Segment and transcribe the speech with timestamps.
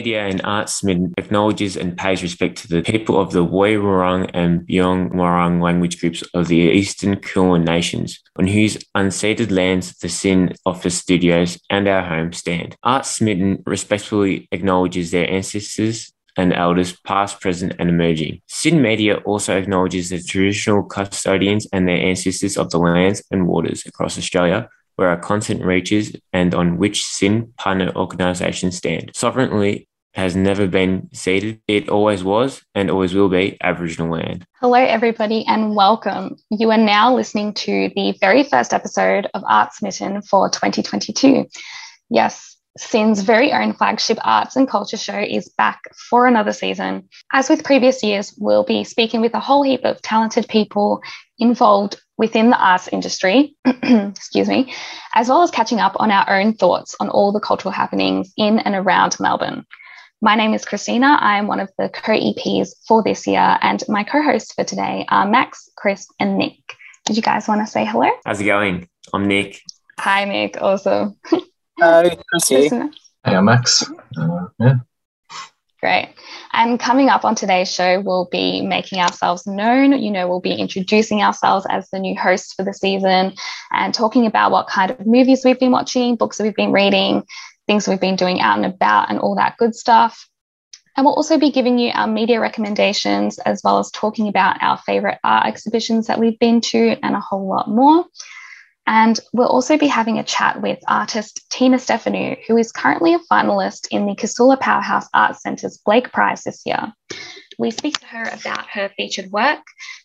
[0.00, 0.82] Media and Arts
[1.18, 6.22] acknowledges and pays respect to the people of the Woi and Boon Wurrung language groups
[6.32, 12.02] of the Eastern Kulin Nations, on whose unceded lands the SYN office studios and our
[12.02, 12.76] home stand.
[12.82, 18.40] Arts Smitten respectfully acknowledges their ancestors and elders past, present, and emerging.
[18.46, 23.84] SYN Media also acknowledges the traditional custodians and their ancestors of the lands and waters
[23.84, 24.66] across Australia
[25.00, 29.10] where our content reaches and on which SYN partner organisations stand.
[29.14, 31.60] Sovereignly has never been ceded.
[31.68, 34.46] It always was and always will be Aboriginal land.
[34.60, 36.36] Hello, everybody, and welcome.
[36.50, 41.46] You are now listening to the very first episode of Arts Smitten for 2022.
[42.10, 47.08] Yes, SYN's very own flagship arts and culture show is back for another season.
[47.32, 51.02] As with previous years, we'll be speaking with a whole heap of talented people
[51.38, 54.72] involved within the arts industry, excuse me,
[55.14, 58.58] as well as catching up on our own thoughts on all the cultural happenings in
[58.58, 59.64] and around Melbourne.
[60.22, 61.16] My name is Christina.
[61.18, 64.64] I am one of the co EPs for this year, and my co hosts for
[64.64, 66.58] today are Max, Chris, and Nick.
[67.06, 68.10] Did you guys want to say hello?
[68.26, 68.86] How's it going?
[69.14, 69.62] I'm Nick.
[69.98, 70.60] Hi, Nick.
[70.60, 71.16] Also.
[71.80, 72.48] Hi, Chris.
[72.50, 72.90] Hey,
[73.24, 73.90] I'm Max.
[74.14, 74.74] Uh, yeah.
[75.80, 76.10] Great.
[76.52, 79.92] And coming up on today's show, we'll be making ourselves known.
[79.92, 83.32] You know, we'll be introducing ourselves as the new hosts for the season
[83.72, 87.24] and talking about what kind of movies we've been watching, books that we've been reading,
[87.70, 90.28] things we've been doing out and about, and all that good stuff.
[90.96, 94.76] And we'll also be giving you our media recommendations as well as talking about our
[94.78, 98.06] favorite art exhibitions that we've been to and a whole lot more.
[98.88, 103.20] And we'll also be having a chat with artist Tina Stefanou, who is currently a
[103.30, 106.92] finalist in the Casula Powerhouse Arts Centre's Blake Prize this year.
[107.60, 109.60] We speak to her about her featured work,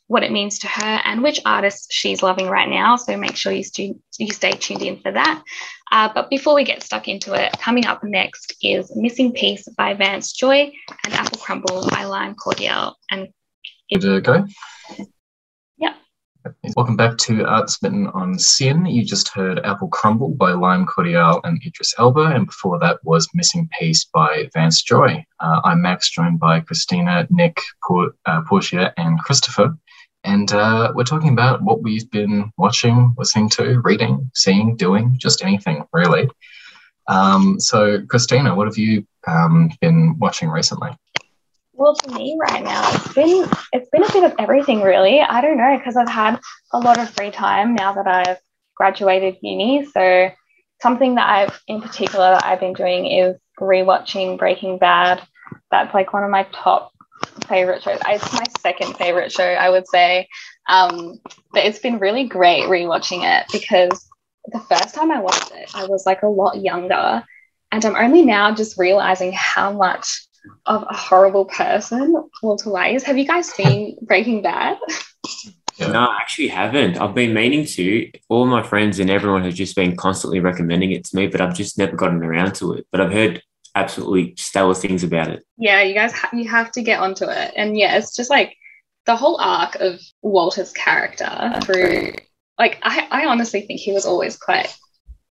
[0.08, 2.98] what it means to her, and which artists she's loving right now.
[2.98, 5.42] So make sure you, stu- you stay tuned in for that.
[5.90, 9.94] Uh, but before we get stuck into it, coming up next is Missing Piece by
[9.94, 10.74] Vance Joy
[11.06, 12.98] and Apple Crumble by Lime Cordiale.
[13.10, 13.30] And
[13.90, 14.46] it- go.
[15.78, 15.94] Yeah.
[16.76, 18.86] Welcome back to Art Smitten on SYN.
[18.86, 23.28] You just heard Apple Crumble by Lime Cordiale and Idris Elba, and before that was
[23.34, 25.26] Missing Piece by Vance Joy.
[25.40, 29.76] Uh, I'm Max, joined by Christina, Nick, uh, Portia, and Christopher.
[30.24, 35.44] And uh, we're talking about what we've been watching, listening to, reading, seeing, doing, just
[35.44, 36.30] anything really.
[37.08, 40.92] Um, so, Christina, what have you um, been watching recently?
[41.78, 45.20] Well, for me right now, it's been it's been a bit of everything really.
[45.22, 46.40] I don't know because I've had
[46.72, 48.38] a lot of free time now that I've
[48.78, 49.86] graduated uni.
[49.86, 50.30] So
[50.82, 55.22] something that I've in particular that I've been doing is rewatching Breaking Bad.
[55.70, 56.92] That's like one of my top
[57.48, 58.00] favorite shows.
[58.08, 60.30] It's my second favorite show, I would say.
[60.70, 61.20] Um,
[61.52, 64.08] but it's been really great rewatching it because
[64.48, 67.24] the first time I watched it, I was like a lot younger,
[67.72, 70.25] and I'm only now just realizing how much
[70.66, 73.04] of a horrible person Walter White.
[73.04, 74.78] Have you guys seen Breaking Bad?
[75.80, 76.98] No, I actually haven't.
[76.98, 78.10] I've been meaning to.
[78.30, 81.54] All my friends and everyone has just been constantly recommending it to me, but I've
[81.54, 82.88] just never gotten around to it.
[82.92, 83.44] But I've heard
[83.76, 85.44] absolutely stellar things about it.
[85.58, 87.52] Yeah, you guys, ha- you have to get onto it.
[87.58, 88.56] And yeah, it's just like
[89.06, 92.14] the whole arc of Walter's character through.
[92.58, 94.74] Like, I, I honestly think he was always quite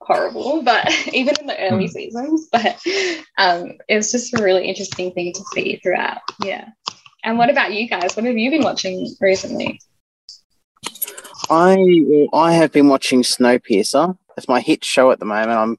[0.06, 1.91] horrible, but even in the early Hmm.
[1.91, 2.50] seasons.
[2.52, 2.80] But
[3.38, 6.19] um, it's just a really interesting thing to see throughout.
[6.44, 6.69] Yeah.
[7.24, 8.16] And what about you guys?
[8.16, 9.80] What have you been watching recently?
[11.50, 14.18] I I have been watching Snowpiercer.
[14.38, 15.52] It's my hit show at the moment.
[15.52, 15.78] I'm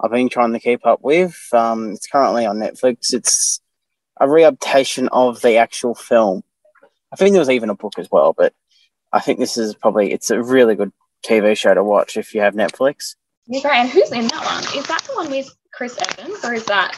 [0.00, 1.38] I've been trying to keep up with.
[1.52, 3.12] Um, it's currently on Netflix.
[3.12, 3.60] It's
[4.20, 6.42] a readaptation of the actual film.
[7.12, 8.52] I think there was even a book as well, but
[9.12, 10.92] I think this is probably it's a really good
[11.24, 13.14] TV show to watch if you have Netflix.
[13.46, 13.74] Yeah, great.
[13.74, 14.78] And who's in that one?
[14.78, 16.96] Is that the one with Chris Evans, or is that?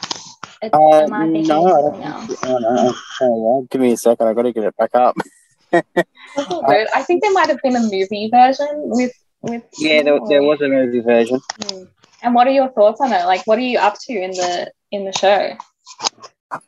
[0.62, 2.44] Uh, no, of I something don't else?
[2.44, 2.94] oh, no.
[3.20, 3.66] Oh, yeah.
[3.70, 4.28] Give me a second.
[4.28, 5.16] I've got to get it back up.
[5.72, 6.86] Good.
[6.94, 9.12] I think there might have been a movie version with
[9.42, 9.62] with.
[9.78, 11.40] Yeah, there, there was a movie version.
[11.62, 11.84] Hmm.
[12.22, 13.24] And what are your thoughts on it?
[13.26, 15.56] Like, what are you up to in the in the show?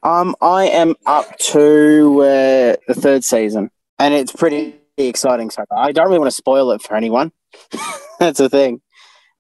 [0.03, 5.79] Um, I am up to uh, the third season, and it's pretty exciting so far.
[5.79, 7.33] I don't really want to spoil it for anyone.
[8.19, 8.81] That's the thing,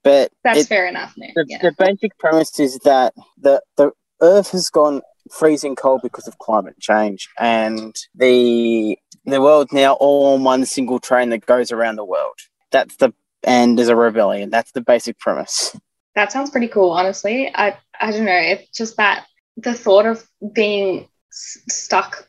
[0.07, 1.33] but That's it- fair enough, Nick.
[1.35, 1.59] the, Yeah.
[1.63, 3.91] the basic premise is that the the
[4.23, 10.35] Earth has gone freezing cold because of climate change, and the the world now all
[10.35, 12.39] on one single train that goes around the world.
[12.71, 13.13] That's the
[13.43, 14.51] and there's a rebellion.
[14.51, 15.77] That's the basic premise.
[16.15, 17.51] That sounds pretty cool, honestly.
[17.55, 18.33] I I don't know.
[18.53, 19.27] It's just that
[19.59, 22.29] the thought of being s- stuck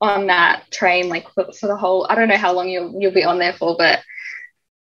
[0.00, 2.06] on that train, like for, for the whole.
[2.08, 4.00] I don't know how long you'll you'll be on there for, but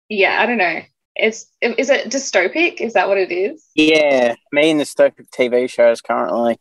[0.09, 0.81] yeah, I don't know.
[1.15, 2.81] It's is it dystopic?
[2.81, 3.65] Is that what it is?
[3.75, 6.59] Yeah, me and the dystopic TV shows currently.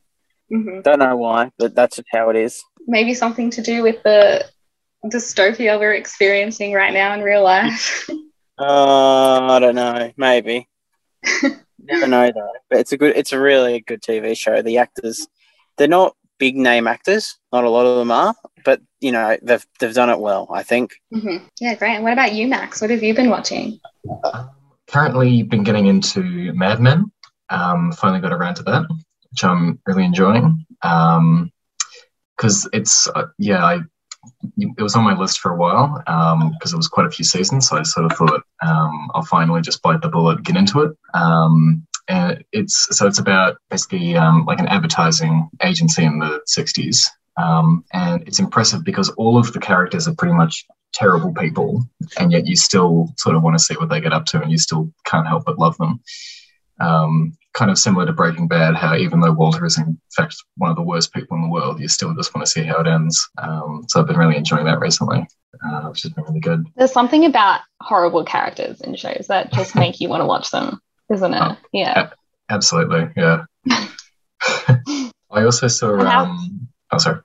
[0.53, 0.83] Mm-hmm.
[0.83, 2.63] Don't know why, but that's just how it is.
[2.87, 4.45] Maybe something to do with the
[5.07, 8.09] dystopia we're experiencing right now in real life.
[8.57, 10.13] Uh, I don't know.
[10.17, 10.69] Maybe.
[11.79, 12.53] Never know though.
[12.71, 13.17] But it's a good.
[13.17, 14.63] It's a really good TV show.
[14.63, 15.27] The actors,
[15.77, 17.37] they're not big name actors.
[17.53, 18.35] Not a lot of them are,
[18.65, 20.49] but you know they've they've done it well.
[20.53, 20.95] I think.
[21.13, 21.47] Mm-hmm.
[21.61, 21.97] Yeah, great.
[21.97, 22.81] And what about you, Max?
[22.81, 23.81] What have you been watching?
[24.25, 24.51] Um,
[24.87, 27.11] currently, been getting into Mad Men.
[27.51, 28.87] Um, finally got around to that,
[29.31, 30.65] which I'm really enjoying.
[30.83, 31.51] Um,
[32.37, 33.79] because it's uh, yeah, I
[34.57, 37.25] it was on my list for a while because um, it was quite a few
[37.25, 37.69] seasons.
[37.69, 40.97] So I sort of thought um, I'll finally just bite the bullet, get into it.
[41.15, 47.09] Um, and it's so it's about basically um, like an advertising agency in the '60s,
[47.37, 51.85] um, and it's impressive because all of the characters are pretty much terrible people,
[52.19, 54.51] and yet you still sort of want to see what they get up to, and
[54.51, 56.01] you still can't help but love them.
[56.81, 60.71] Um, kind of similar to Breaking Bad, how even though Walter is in fact one
[60.71, 62.87] of the worst people in the world, you still just want to see how it
[62.87, 63.29] ends.
[63.39, 65.27] Um, so I've been really enjoying that recently,
[65.65, 66.67] uh, which has been really good.
[66.77, 70.81] There's something about horrible characters in shows that just make you want to watch them,
[71.13, 71.43] isn't it?
[71.43, 72.11] Oh, yeah.
[72.11, 73.45] A- absolutely, yeah.
[75.31, 75.99] I also saw.
[75.99, 77.21] Um, oh, sorry.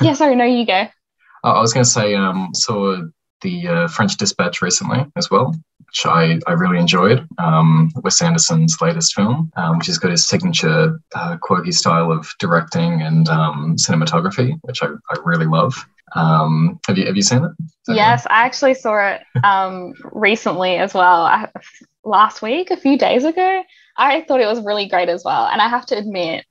[0.00, 0.36] yeah, sorry.
[0.36, 0.86] No, you go.
[1.44, 3.02] I was going to say, um, saw
[3.40, 7.26] the uh, French Dispatch recently as well, which I, I really enjoyed.
[7.38, 12.28] Um, Wes Anderson's latest film, um, which has got his signature uh, quirky style of
[12.38, 15.74] directing and um, cinematography, which I, I really love.
[16.14, 17.52] Um, have you have you seen it?
[17.88, 21.22] Yes, I actually saw it um, recently as well.
[21.22, 21.48] I,
[22.04, 23.62] last week, a few days ago,
[23.96, 25.46] I thought it was really great as well.
[25.46, 26.44] And I have to admit,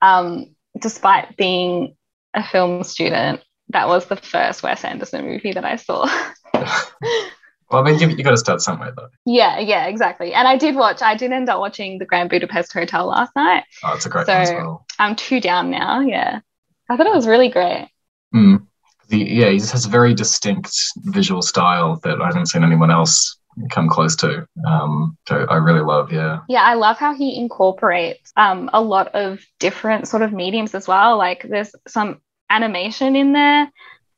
[0.00, 1.96] um, despite being
[2.34, 3.40] a film student,
[3.70, 6.06] that was the first Wes Anderson movie that I saw.
[6.54, 7.32] well,
[7.70, 9.08] I mean, you, you got to start somewhere, though.
[9.24, 10.34] Yeah, yeah, exactly.
[10.34, 11.02] And I did watch.
[11.02, 13.64] I did end up watching the Grand Budapest Hotel last night.
[13.82, 14.86] Oh, it's a great so one as well.
[14.98, 16.00] I'm two down now.
[16.00, 16.40] Yeah,
[16.88, 17.88] I thought it was really great.
[18.34, 18.66] Mm.
[19.08, 22.90] The, yeah, he just has a very distinct visual style that I haven't seen anyone
[22.90, 23.38] else
[23.70, 24.46] come close to.
[24.66, 26.40] Um, so I really love, yeah.
[26.48, 30.88] Yeah, I love how he incorporates um, a lot of different sort of mediums as
[30.88, 31.16] well.
[31.18, 32.20] Like there's some
[32.50, 33.70] animation in there.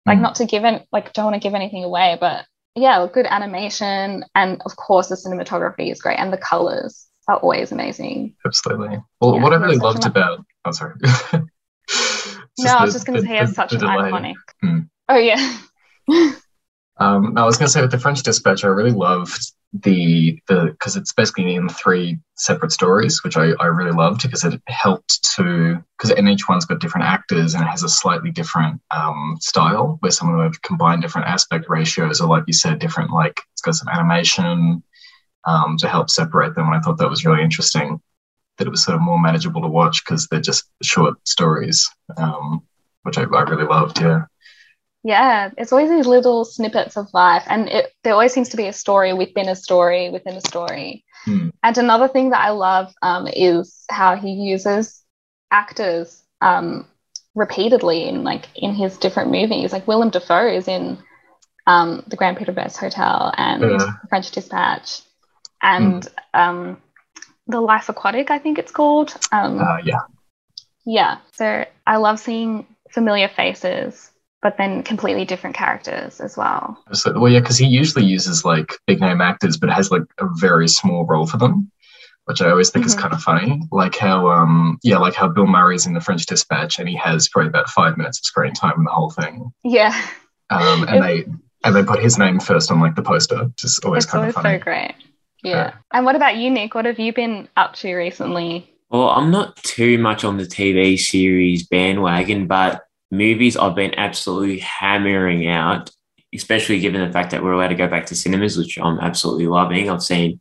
[0.05, 0.23] Like, mm.
[0.23, 2.47] not to give it, like, don't want to give anything away, but
[2.77, 4.25] yeah, good animation.
[4.35, 8.37] And of course, the cinematography is great and the colors are always amazing.
[8.47, 8.99] Absolutely.
[9.21, 10.95] Well, yeah, what I really loved about, oh, sorry.
[12.59, 14.35] no, I was just going to say it's such an iconic.
[14.65, 14.89] Mm.
[15.09, 15.59] Oh, yeah.
[16.99, 20.67] um, I was going to say with the French Dispatch, I really loved the the
[20.71, 25.23] because it's basically in three separate stories, which I, I really loved because it helped
[25.37, 29.99] to because each one's got different actors and it has a slightly different um, style
[30.01, 33.41] where some of them have combined different aspect ratios or like you said, different like
[33.53, 34.83] it's got some animation
[35.47, 36.67] um, to help separate them.
[36.67, 38.01] And I thought that was really interesting
[38.59, 42.63] that it was sort of more manageable to watch because they're just short stories, um,
[43.03, 44.01] which I, I really loved.
[44.01, 44.23] Yeah.
[45.07, 48.67] Yeah, it's always these little snippets of life, and it, there always seems to be
[48.67, 51.05] a story within a story within a story.
[51.25, 51.51] Hmm.
[51.63, 55.01] And another thing that I love um, is how he uses
[55.53, 56.89] actors um,
[57.37, 59.73] repeatedly in like in his different movies.
[59.73, 60.99] Like Willem Dafoe is in
[61.69, 63.81] um, the Grand Budapest Hotel and.
[64.09, 65.03] French Dispatch,
[65.63, 66.05] and
[66.35, 66.83] um,
[67.47, 69.15] the Life Aquatic, I think it's called.
[69.31, 70.01] Um, uh, yeah,
[70.85, 71.19] yeah.
[71.35, 74.11] So I love seeing familiar faces
[74.47, 76.81] but then completely different characters as well.
[76.93, 80.29] So, well, yeah, because he usually uses like big name actors, but has like a
[80.37, 81.69] very small role for them,
[82.27, 82.97] which I always think mm-hmm.
[82.97, 83.61] is kind of funny.
[83.73, 87.29] Like how, um, yeah, like how Bill Murray's in The French Dispatch, and he has
[87.29, 89.51] probably about five minutes of screen time in the whole thing.
[89.65, 90.01] Yeah.
[90.51, 91.25] Um, and they
[91.65, 94.37] and they put his name first on like the poster, just always it's kind always
[94.37, 94.61] of funny.
[94.61, 94.95] so great.
[95.43, 95.57] Yeah.
[95.57, 95.75] yeah.
[95.93, 96.77] And what about you, Nick?
[96.77, 98.73] What have you been up to recently?
[98.91, 104.59] Well, I'm not too much on the TV series bandwagon, but movies I've been absolutely
[104.59, 105.91] hammering out,
[106.35, 109.47] especially given the fact that we're allowed to go back to cinemas, which I'm absolutely
[109.47, 109.89] loving.
[109.91, 110.41] I've seen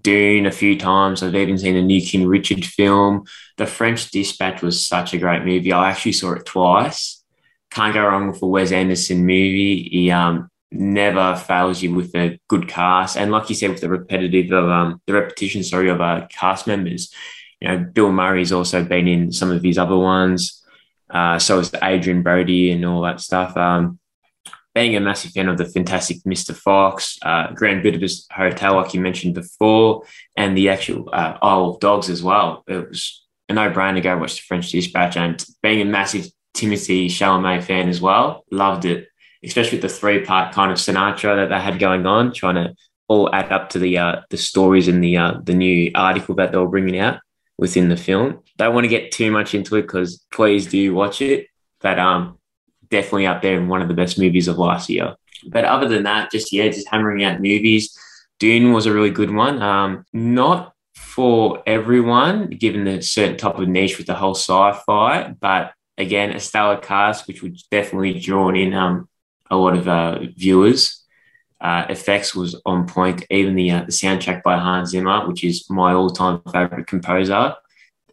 [0.00, 1.22] Dune a few times.
[1.22, 3.24] I've even seen the new King Richard film.
[3.56, 5.72] The French Dispatch was such a great movie.
[5.72, 7.22] I actually saw it twice.
[7.70, 9.88] Can't go wrong with a Wes Anderson movie.
[9.90, 13.88] He um, never fails you with a good cast, and like you said, with the
[13.88, 17.12] repetitive of um, the repetition, sorry, of uh, cast members.
[17.60, 20.63] You know, Bill Murray's also been in some of his other ones.
[21.14, 23.56] Uh, so is Adrien Brody and all that stuff.
[23.56, 23.98] Um,
[24.74, 26.54] being a massive fan of the fantastic Mr.
[26.54, 30.02] Fox, uh, Grand Budapest Hotel, like you mentioned before,
[30.36, 32.64] and the actual uh, Isle of Dogs as well.
[32.66, 35.16] It was a no-brainer to go watch the French Dispatch.
[35.16, 39.06] And being a massive Timothée Chalamet fan as well, loved it,
[39.44, 42.74] especially with the three-part kind of Sinatra that they had going on, trying to
[43.06, 46.52] all add up to the uh, the stories in the uh, the new article that
[46.52, 47.20] they were bringing out.
[47.58, 48.40] Within the film.
[48.56, 51.48] Don't want to get too much into it because please do watch it.
[51.80, 52.38] But um,
[52.88, 55.14] definitely up there in one of the best movies of last year.
[55.46, 57.96] But other than that, just yeah, just hammering out movies.
[58.38, 59.62] Dune was a really good one.
[59.62, 65.72] Um, not for everyone, given the certain type of niche with the whole sci-fi, but
[65.98, 69.08] again, a stellar cast, which would definitely drawn in um,
[69.50, 71.03] a lot of uh, viewers.
[71.64, 73.24] Uh, effects was on point.
[73.30, 77.54] Even the, uh, the soundtrack by Hans Zimmer, which is my all-time favorite composer,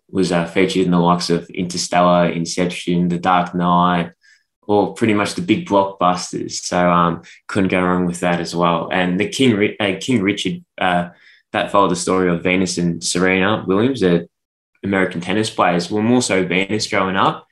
[0.09, 4.11] was uh, featured in the likes of Interstellar, Inception, The Dark Knight,
[4.61, 6.53] or pretty much the big blockbusters.
[6.63, 8.89] So um, couldn't go wrong with that as well.
[8.89, 11.09] And the King uh, King Richard uh,
[11.51, 14.29] that followed the story of Venus and Serena Williams, the
[14.81, 15.91] American tennis players.
[15.91, 17.47] Well, more so Venus growing up.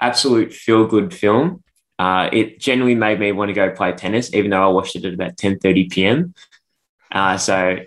[0.00, 1.63] Absolute feel good film.
[1.98, 5.04] Uh, it generally made me want to go play tennis, even though I watched it
[5.04, 6.34] at about 10:30 p.m.
[7.12, 7.78] Uh, so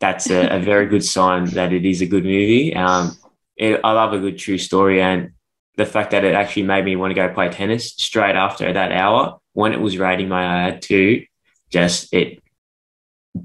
[0.00, 2.74] that's a, a, very good sign that it is a good movie.
[2.76, 3.16] Um,
[3.56, 5.32] it, I love a good true story, and
[5.76, 8.92] the fact that it actually made me want to go play tennis straight after that
[8.92, 11.24] hour when it was raining my had to
[11.70, 12.42] just it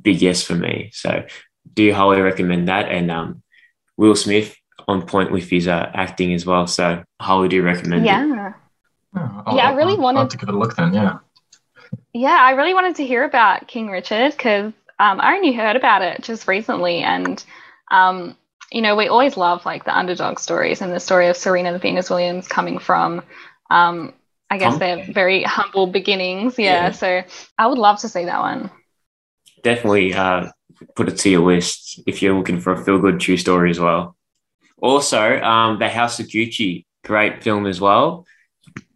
[0.01, 0.89] big yes for me.
[0.93, 1.25] So
[1.73, 2.89] do highly recommend that.
[2.89, 3.43] And um,
[3.97, 4.55] Will Smith
[4.87, 6.67] on point with his uh, acting as well.
[6.67, 8.49] So highly do recommend yeah.
[8.49, 8.53] it.
[9.15, 10.93] Oh, yeah, I really I'll, wanted I'll to give it a look then.
[10.93, 11.19] Yeah.
[12.13, 16.01] Yeah, I really wanted to hear about King Richard because um, I only heard about
[16.01, 17.43] it just recently, and
[17.89, 18.37] um,
[18.71, 21.81] you know, we always love like the underdog stories and the story of Serena and
[21.81, 23.21] Venus Williams coming from,
[23.69, 24.13] um,
[24.49, 26.57] I guess, their very humble beginnings.
[26.57, 27.23] Yeah, yeah, So
[27.57, 28.71] I would love to see that one.
[29.61, 30.51] Definitely uh,
[30.95, 33.79] put it to your list if you're looking for a feel good true story as
[33.79, 34.15] well.
[34.77, 38.25] Also, um, The House of Gucci, great film as well.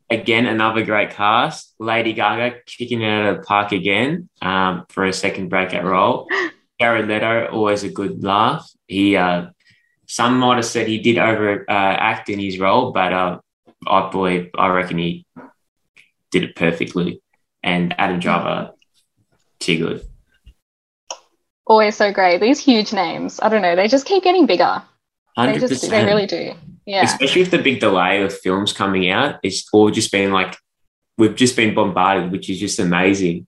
[0.10, 1.74] Again, another great cast.
[1.80, 6.28] Lady Gaga kicking it out of the park again um, for a second breakout role.
[6.80, 8.70] Jared Leto, always a good laugh.
[8.88, 9.48] He uh,
[10.08, 13.40] some might have said he did over uh, act in his role, but uh,
[13.88, 15.26] I believe I reckon he
[16.32, 17.22] did it perfectly.
[17.64, 18.72] And Adam Driver,
[19.60, 20.08] too good.
[21.66, 22.42] Always so great.
[22.42, 24.84] These huge names, I don't know, they just keep getting bigger.
[25.38, 25.54] 100%.
[25.54, 26.54] They just they really do.
[26.86, 27.04] Yeah.
[27.04, 30.56] Especially with the big delay of films coming out, it's all just been like
[31.18, 33.48] we've just been bombarded, which is just amazing.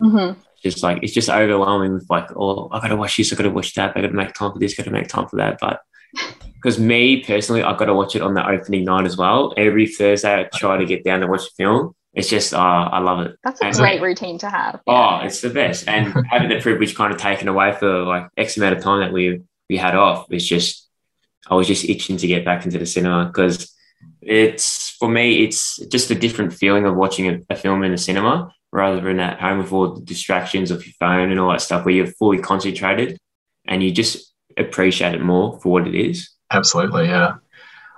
[0.00, 3.50] Mm-hmm just like it's just overwhelming with like, oh, I gotta watch this, I gotta
[3.50, 5.58] watch that, I gotta make time for this, gotta make time for that.
[5.60, 5.80] But
[6.58, 9.54] because me personally, I've got to watch it on the opening night as well.
[9.56, 11.94] Every Thursday, I try to get down to watch the film.
[12.14, 13.36] It's just, uh, I love it.
[13.44, 14.80] That's a and great so, routine to have.
[14.86, 15.20] Yeah.
[15.20, 15.86] Oh, it's the best.
[15.86, 19.12] And having the privilege kind of taken away for like X amount of time that
[19.12, 20.87] we we had off, it's just,
[21.50, 23.74] I was just itching to get back into the cinema because
[24.20, 27.98] it's for me, it's just a different feeling of watching a, a film in the
[27.98, 31.62] cinema rather than at home with all the distractions of your phone and all that
[31.62, 33.18] stuff where you're fully concentrated
[33.66, 36.30] and you just appreciate it more for what it is.
[36.50, 37.36] Absolutely, yeah.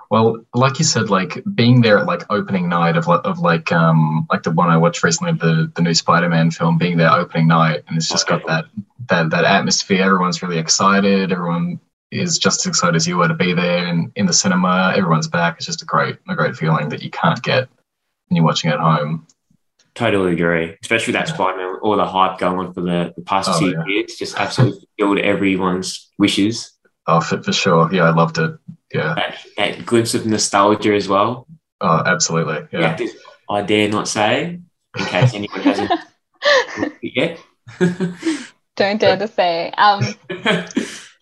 [0.09, 4.27] Well, like you said, like being there at like opening night of of like um
[4.29, 7.83] like the one I watched recently, the the new Spider-Man film, being there opening night,
[7.87, 8.65] and it's just got that
[9.07, 10.03] that that atmosphere.
[10.03, 11.31] Everyone's really excited.
[11.31, 11.79] Everyone
[12.11, 14.93] is just as excited as you were to be there in, in the cinema.
[14.95, 15.57] Everyone's back.
[15.57, 17.69] It's just a great a great feeling that you can't get
[18.27, 19.27] when you're watching at home.
[19.93, 23.59] Totally agree, especially that Spider-Man, all the hype going on for the, the past oh,
[23.59, 23.85] two yeah.
[23.85, 26.71] years, just absolutely fulfilled everyone's wishes.
[27.07, 27.93] Oh, for, for sure.
[27.93, 28.57] Yeah, I loved it.
[28.93, 29.15] Yeah.
[29.15, 31.47] That, that glimpse of nostalgia as well.
[31.81, 32.67] Oh, absolutely.
[32.71, 32.95] Yeah.
[32.97, 33.07] yeah
[33.49, 34.61] I dare not say,
[34.97, 35.91] in case anyone hasn't
[37.01, 37.39] yet.
[38.77, 39.71] Don't dare to say.
[39.77, 40.03] Um,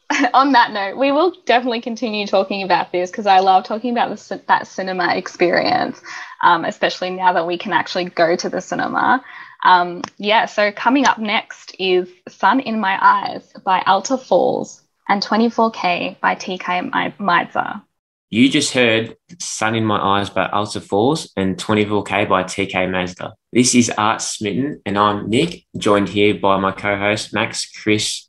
[0.33, 4.09] on that note, we will definitely continue talking about this because I love talking about
[4.09, 6.01] the, that cinema experience,
[6.41, 9.23] um, especially now that we can actually go to the cinema.
[9.63, 15.21] Um, yeah, so coming up next is Sun in My Eyes by Alta Falls and
[15.21, 17.83] 24K by Tkay Maidza.
[18.31, 23.33] You just heard Sun in My Eyes by Alta Falls and 24K by Tkay Maidza.
[23.51, 28.27] This is Art Smitten, and I'm Nick, joined here by my co hosts Max, Chris,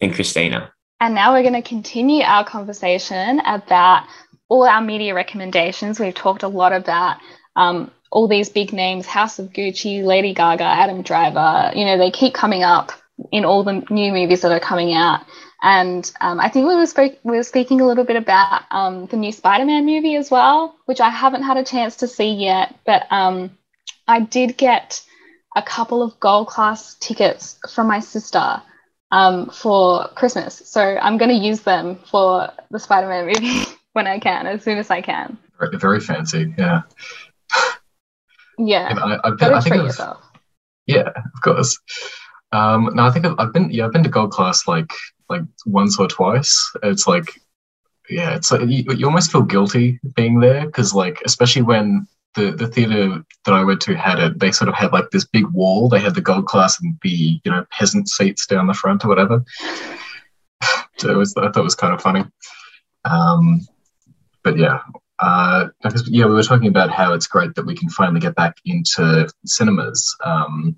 [0.00, 0.72] and Christina.
[1.00, 4.06] And now we're going to continue our conversation about
[4.50, 5.98] all our media recommendations.
[5.98, 7.16] We've talked a lot about
[7.56, 11.72] um, all these big names House of Gucci, Lady Gaga, Adam Driver.
[11.74, 12.92] You know, they keep coming up
[13.32, 15.20] in all the new movies that are coming out.
[15.62, 19.16] And um, I think we were, we were speaking a little bit about um, the
[19.16, 22.74] new Spider Man movie as well, which I haven't had a chance to see yet.
[22.84, 23.56] But um,
[24.06, 25.02] I did get
[25.56, 28.62] a couple of gold class tickets from my sister
[29.10, 30.62] um, for Christmas.
[30.64, 34.62] So I'm going to use them for the Spider Man movie when I can, as
[34.62, 35.38] soon as I can.
[35.74, 36.82] Very fancy, yeah.
[38.58, 40.22] Yeah, I, I've been, I think yourself.
[40.86, 41.78] Yeah, of course.
[42.52, 44.92] Um, no, I think I've, I've, been yeah I've been to gold class like
[45.28, 46.70] like once or twice.
[46.82, 47.40] It's like
[48.10, 52.52] yeah, it's like you, you almost feel guilty being there because, like, especially when the
[52.52, 55.46] the theater that I went to had it, they sort of had like this big
[55.48, 55.88] wall.
[55.88, 59.08] They had the gold class and the you know peasant seats down the front or
[59.08, 59.44] whatever.
[60.98, 62.24] so it was I thought it was kind of funny.
[63.04, 63.60] Um,
[64.42, 64.80] but yeah,
[65.20, 68.34] uh, because, yeah, we were talking about how it's great that we can finally get
[68.34, 70.76] back into cinemas um,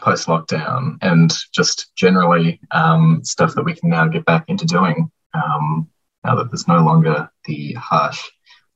[0.00, 5.10] post lockdown and just generally um, stuff that we can now get back into doing
[5.34, 5.88] um,
[6.24, 8.22] now that there's no longer the harsh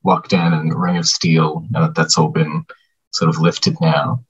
[0.05, 2.65] lockdown and ring of steel, now that that's all been
[3.11, 4.23] sort of lifted now.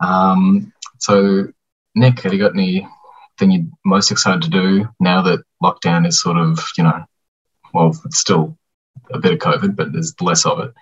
[0.00, 1.48] Um, so,
[1.94, 2.88] Nick, have you got anything
[3.40, 7.04] you're most excited to do now that lockdown is sort of, you know,
[7.74, 8.56] well, it's still
[9.10, 10.74] a bit of COVID, but there's less of it.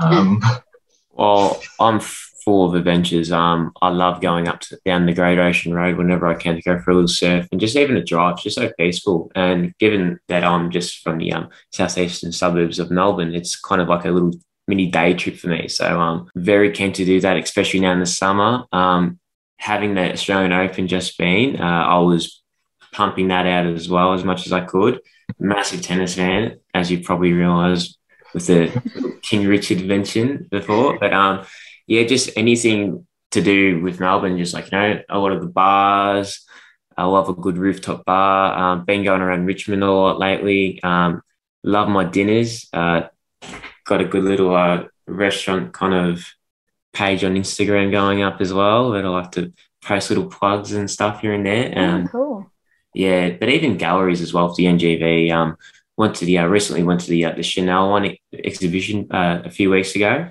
[0.00, 0.42] Um,
[1.12, 2.00] well, I'm
[2.50, 3.30] full of adventures.
[3.30, 6.62] Um, I love going up to, down the Great Ocean Road whenever I can to
[6.62, 8.32] go for a little surf and just even a drive.
[8.32, 9.30] It's just so peaceful.
[9.36, 13.86] And given that I'm just from the um, southeastern suburbs of Melbourne, it's kind of
[13.86, 14.32] like a little
[14.66, 15.68] mini day trip for me.
[15.68, 18.64] So I'm um, very keen to do that, especially now in the summer.
[18.72, 19.20] Um,
[19.58, 22.42] having the Australian Open just been, uh, I was
[22.92, 24.98] pumping that out as well as much as I could.
[25.38, 27.96] Massive tennis fan, as you probably realise
[28.34, 30.98] with the King Richard mention before.
[30.98, 31.46] But um,
[31.90, 35.48] yeah, just anything to do with Melbourne, just like, you know, a lot of the
[35.48, 36.46] bars.
[36.96, 38.56] I love a good rooftop bar.
[38.56, 40.80] Um, been going around Richmond a lot lately.
[40.84, 41.20] Um,
[41.64, 42.68] love my dinners.
[42.72, 43.08] Uh,
[43.84, 46.24] got a good little uh, restaurant kind of
[46.92, 50.88] page on Instagram going up as well that I like to post little plugs and
[50.88, 51.72] stuff here and there.
[51.74, 52.52] Oh, um, oh, cool.
[52.94, 55.32] Yeah, but even galleries as well for the NGV.
[55.32, 55.56] Um,
[55.96, 59.50] went to the uh, recently went to the uh, the Chanel one exhibition uh, a
[59.50, 60.30] few weeks ago,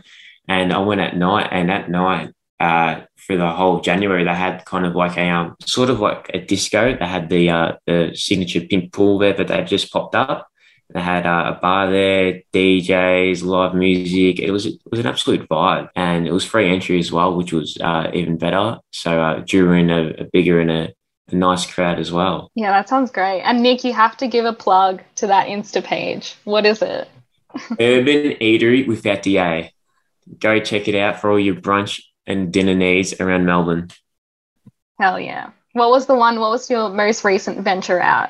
[0.50, 1.48] and I went at night.
[1.51, 5.56] And at night, uh, for the whole January, they had kind of like a um,
[5.62, 6.98] sort of like a disco.
[6.98, 10.48] They had the uh, the signature pink pool there, but they've just popped up.
[10.91, 14.39] They had uh, a bar there, DJs, live music.
[14.39, 17.53] It was it was an absolute vibe, and it was free entry as well, which
[17.53, 18.79] was uh, even better.
[18.92, 20.94] So uh, during a, a bigger and a,
[21.29, 22.50] a nice crowd as well.
[22.55, 23.42] Yeah, that sounds great.
[23.42, 26.35] And Nick, you have to give a plug to that Insta page.
[26.44, 27.07] What is it?
[27.79, 29.72] Urban Eatery without the A.
[30.37, 33.89] Go check it out for all your brunch and dinner needs around Melbourne.
[35.00, 35.51] Hell yeah.
[35.74, 36.39] What was the one?
[36.39, 38.29] What was your most recent venture out?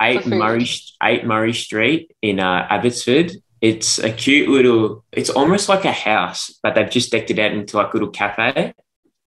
[0.00, 0.68] Eight Murray,
[1.02, 3.32] Eight Murray Street in uh, Abbotsford.
[3.60, 5.04] It's a cute little.
[5.12, 8.10] It's almost like a house, but they've just decked it out into like a little
[8.10, 8.74] cafe.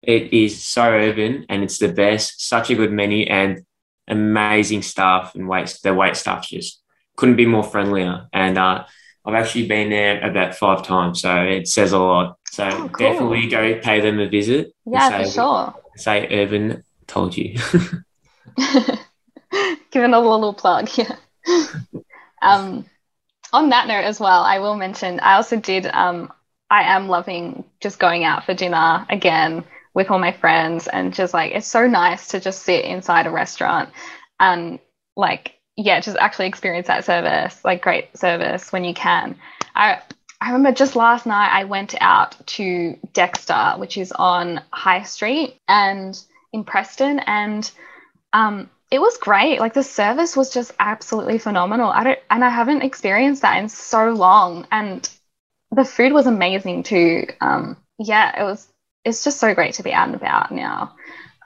[0.02, 2.46] It is so urban and it's the best.
[2.46, 3.64] Such a good menu and
[4.08, 5.76] amazing staff and wait.
[5.82, 6.82] The wait staff just
[7.16, 8.28] couldn't be more friendlier.
[8.32, 8.84] And uh,
[9.24, 12.38] I've actually been there about five times, so it says a lot.
[12.50, 13.12] So oh, cool.
[13.12, 14.74] definitely go pay them a visit.
[14.84, 15.74] Yeah, say, for sure.
[15.96, 17.58] Say Urban told you.
[19.90, 21.16] Giving a little plug, yeah.
[22.42, 22.84] um,
[23.52, 25.86] on that note as well, I will mention I also did.
[25.86, 26.32] Um,
[26.70, 31.32] I am loving just going out for dinner again with all my friends and just
[31.32, 33.90] like it's so nice to just sit inside a restaurant
[34.40, 34.80] and
[35.16, 39.36] like yeah just actually experience that service like great service when you can.
[39.74, 40.00] I
[40.40, 45.60] i remember just last night i went out to dexter which is on high street
[45.68, 46.20] and
[46.52, 47.70] in preston and
[48.32, 49.58] um it was great.
[49.58, 51.90] Like the service was just absolutely phenomenal.
[51.90, 55.08] I don't and i haven't experienced that in so long and
[55.72, 57.26] the food was amazing too.
[57.40, 58.68] Um yeah it was
[59.04, 60.94] it's just so great to be out and about now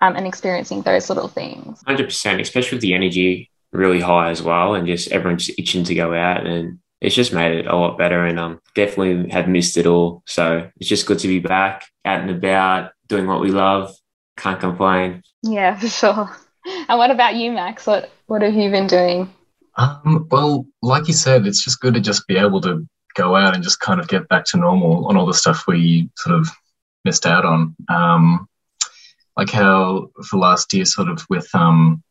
[0.01, 1.83] um, and experiencing those little things.
[1.85, 6.14] 100%, especially with the energy really high as well, and just everyone's itching to go
[6.14, 6.46] out.
[6.46, 8.24] And it's just made it a lot better.
[8.24, 10.22] And um, definitely have missed it all.
[10.26, 13.94] So it's just good to be back out and about, doing what we love.
[14.37, 15.22] Can't complain.
[15.42, 16.37] Yeah, for sure.
[16.88, 17.87] And what about you, Max?
[17.87, 19.33] What what have you been doing?
[19.76, 23.54] Um, well, like you said, it's just good to just be able to go out
[23.54, 26.48] and just kind of get back to normal on all the stuff we sort of
[27.04, 27.74] missed out on.
[27.88, 28.48] Um,
[29.37, 32.02] like how for last year, sort of with um,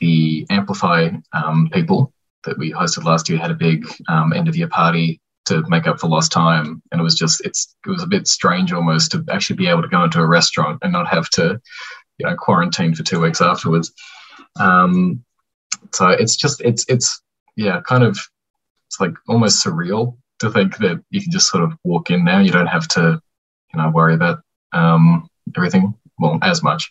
[0.00, 2.12] the Amplify um, people
[2.44, 5.86] that we hosted last year, had a big um, end of year party to make
[5.86, 9.12] up for lost time, and it was just it's it was a bit strange almost
[9.12, 11.60] to actually be able to go into a restaurant and not have to
[12.18, 13.92] you know quarantine for two weeks afterwards.
[14.58, 15.24] Um,
[15.92, 17.20] so it's just it's it's
[17.56, 18.18] yeah kind of
[18.88, 22.40] it's like almost surreal to think that you can just sort of walk in now.
[22.40, 23.20] You don't have to
[23.72, 24.40] you know worry about
[24.72, 26.90] um, everything well as much.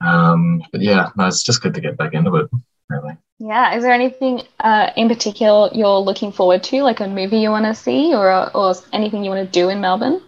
[0.00, 2.50] Um, but yeah, no, it's just good to get back into it.
[2.88, 3.16] Really.
[3.38, 3.76] Yeah.
[3.76, 7.66] Is there anything uh, in particular you're looking forward to, like a movie you want
[7.66, 10.22] to see, or or anything you want to do in Melbourne?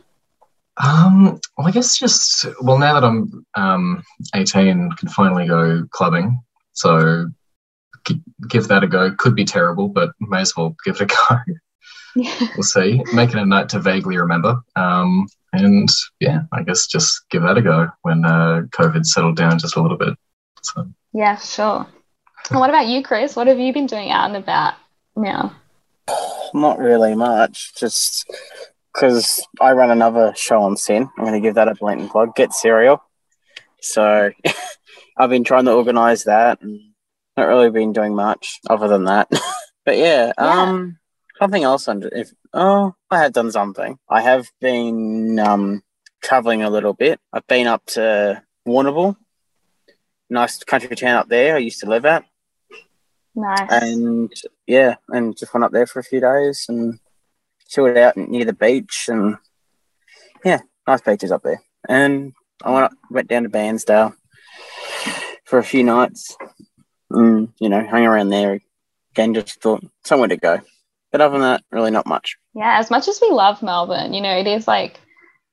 [0.83, 4.03] Um, well, I guess just well now that I'm um,
[4.35, 6.41] 18, can finally go clubbing.
[6.73, 7.29] So
[8.49, 9.13] give that a go.
[9.17, 11.53] Could be terrible, but may as well give it a go.
[12.57, 13.03] we'll see.
[13.13, 14.61] Making a note to vaguely remember.
[14.77, 15.89] Um, and
[16.21, 19.83] yeah, I guess just give that a go when uh, COVID settled down just a
[19.83, 20.17] little bit.
[20.63, 20.89] So.
[21.13, 21.87] Yeah, sure.
[22.51, 23.37] And what about you, Chris?
[23.37, 24.75] What have you been doing out and about
[25.17, 25.55] now?
[26.55, 27.75] Not really much.
[27.77, 28.31] Just
[28.95, 31.09] because I run another show on SYN.
[31.17, 32.35] I'm going to give that a blatant plug.
[32.35, 33.03] Get cereal.
[33.81, 34.31] So
[35.17, 36.81] I've been trying to organise that and
[37.37, 39.29] not really been doing much other than that.
[39.85, 40.99] but yeah, yeah, um,
[41.39, 43.99] something else under if oh I have done something.
[44.09, 45.83] I have been um
[46.23, 47.21] traveling a little bit.
[47.33, 49.17] I've been up to Warrnambool,
[50.29, 51.57] nice country town up there.
[51.57, 52.25] I used to live at.
[53.35, 53.69] Nice.
[53.71, 54.33] And
[54.67, 56.99] yeah, and just went up there for a few days and
[57.69, 59.37] chilled out near the beach and
[60.45, 61.63] yeah, nice beaches up there.
[61.89, 62.33] And
[62.63, 64.15] I went up, went down to Bairnsdale
[65.45, 66.37] for a few nights.
[67.11, 68.61] And, you know, hung around there
[69.13, 69.35] again.
[69.35, 70.61] Just thought somewhere to go.
[71.11, 72.37] But other than that, really not much.
[72.55, 74.99] Yeah, as much as we love Melbourne, you know, it is like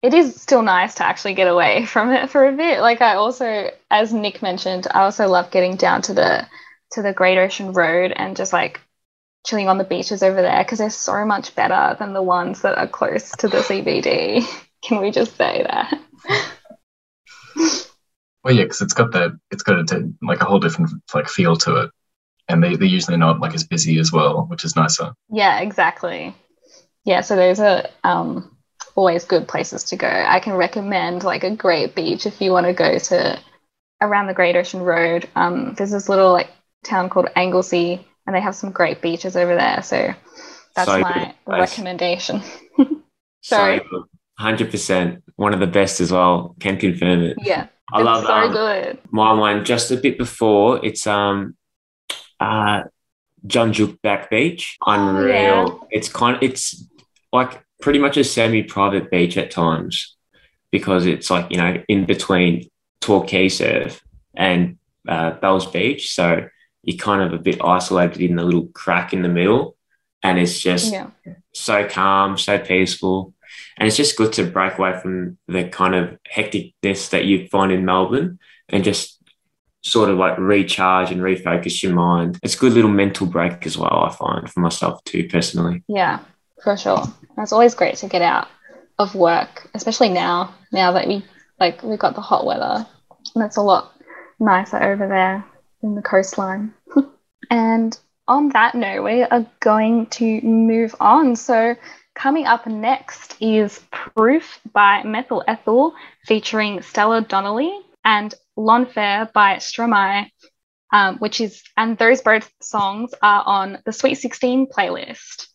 [0.02, 2.82] it is still nice to actually get away from it for a bit.
[2.82, 6.48] Like I also, as Nick mentioned, I also love getting down to the
[6.92, 8.82] to the Great Ocean Road and just like
[9.46, 12.78] chilling on the beaches over there because they're so much better than the ones that
[12.78, 14.46] are close to the CBD.
[14.84, 16.00] Can we just say that?
[18.44, 21.58] Well, yeah, because it's got that it's got a, like a whole different like feel
[21.58, 21.92] to it,
[22.48, 25.14] and they they're usually not like as busy as well, which is nicer.
[25.30, 26.34] Yeah, exactly.
[27.08, 28.58] Yeah, so those are um,
[28.94, 30.10] always good places to go.
[30.10, 33.40] I can recommend like a great beach if you want to go to
[34.02, 35.30] around the Great Ocean Road.
[35.34, 36.50] Um, there's this little like
[36.84, 39.82] town called Anglesea, and they have some great beaches over there.
[39.84, 40.14] So
[40.76, 42.44] that's so my recommendation.
[43.42, 43.80] Sorry.
[44.38, 46.58] Hundred percent, one of the best as well.
[46.60, 47.38] Can confirm it.
[47.42, 49.00] Yeah, I love so um, good.
[49.12, 51.56] My one just a bit before it's um
[52.42, 52.84] uh
[53.46, 54.78] Jan Juc Back Beach.
[54.86, 55.24] Unreal.
[55.24, 55.98] Oh, yeah.
[55.98, 56.86] It's kind of it's
[57.38, 60.16] like pretty much a semi-private beach at times
[60.72, 62.70] because it's like you know in between
[63.02, 64.02] Torquay Surf
[64.36, 66.48] and uh, Bells Beach, so
[66.84, 69.78] you're kind of a bit isolated in the little crack in the middle,
[70.22, 71.10] and it's just yeah.
[71.54, 73.34] so calm, so peaceful
[73.78, 77.72] and it's just good to break away from the kind of hecticness that you find
[77.72, 79.22] in Melbourne and just
[79.84, 82.40] sort of like recharge and refocus your mind.
[82.44, 85.84] It's a good little mental break as well, I find for myself too, personally.
[85.88, 86.20] Yeah,
[86.64, 87.04] for sure.
[87.38, 88.48] It's always great to get out
[89.00, 91.24] of work, especially now, now that we
[91.60, 92.86] like we've got the hot weather.
[93.36, 93.94] And it's a lot
[94.40, 95.46] nicer over there
[95.84, 96.74] in the coastline.
[97.50, 101.36] and on that note, we are going to move on.
[101.36, 101.76] So
[102.18, 105.94] Coming up next is Proof by Methyl Ethel
[106.26, 107.72] featuring Stella Donnelly
[108.04, 110.32] and L'enfer by Stromae,
[110.92, 115.46] um, which is, and those both songs are on the Sweet 16 playlist.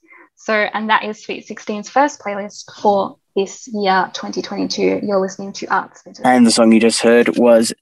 [0.43, 4.99] So, and that is Sweet 16's first playlist for this year, 2022.
[5.01, 6.03] You're listening to Arts.
[6.25, 7.73] And the song you just heard was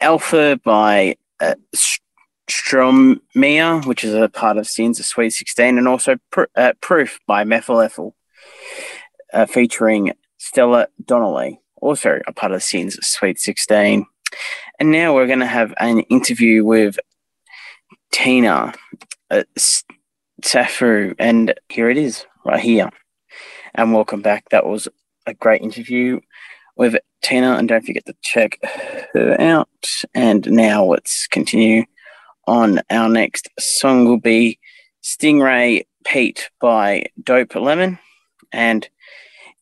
[0.00, 1.56] Alpha by uh,
[3.84, 6.16] which is a part of SYN's of Sweet 16, and also
[6.54, 8.14] uh, Proof by Methyl Ethel,
[9.34, 14.06] uh, featuring Stella Donnelly, also a part of SYN's Sweet 16.
[14.78, 17.00] And now we're going to have an interview with
[18.12, 18.74] Tina
[19.28, 19.42] uh,
[20.42, 22.90] Safu, and here it is, right here.
[23.74, 24.48] And welcome back.
[24.50, 24.88] That was
[25.26, 26.20] a great interview
[26.76, 28.58] with Tina, and don't forget to check
[29.14, 29.68] her out.
[30.14, 31.84] And now let's continue
[32.46, 34.58] on our next song will be
[35.02, 37.98] Stingray Pete by Dope Lemon
[38.52, 38.88] and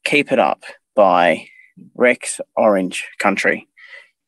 [0.05, 0.65] Keep It Up
[0.95, 1.47] by
[1.95, 3.69] Rex Orange County.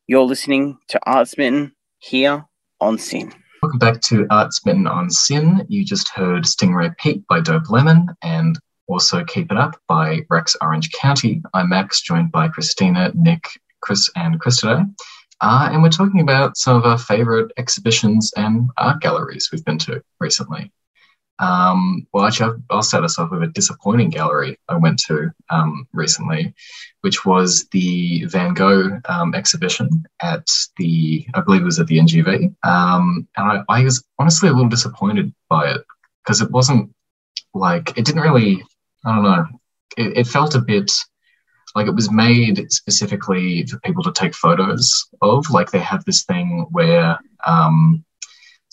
[0.07, 2.45] You're listening to Art Smitten here
[2.79, 3.33] on SYN.
[3.63, 5.65] Welcome back to Art Smitten on SYN.
[5.69, 10.57] You just heard Stingray Pete by Dope Lemon and also Keep It Up by Rex
[10.59, 11.41] Orange County.
[11.53, 13.47] I'm Max, joined by Christina, Nick,
[13.79, 14.81] Chris, and Chris today.
[15.39, 19.77] Uh, and we're talking about some of our favorite exhibitions and art galleries we've been
[19.77, 20.69] to recently.
[21.39, 25.87] Um, well, actually, I'll start us off with a disappointing gallery I went to um,
[25.93, 26.53] recently,
[27.01, 31.97] which was the Van Gogh um, exhibition at the, I believe it was at the
[31.97, 32.55] NGV.
[32.63, 35.81] Um, and I, I was honestly a little disappointed by it
[36.23, 36.93] because it wasn't
[37.53, 38.63] like, it didn't really,
[39.05, 39.45] I don't know,
[39.97, 40.91] it, it felt a bit
[41.75, 45.49] like it was made specifically for people to take photos of.
[45.49, 48.05] Like they have this thing where um,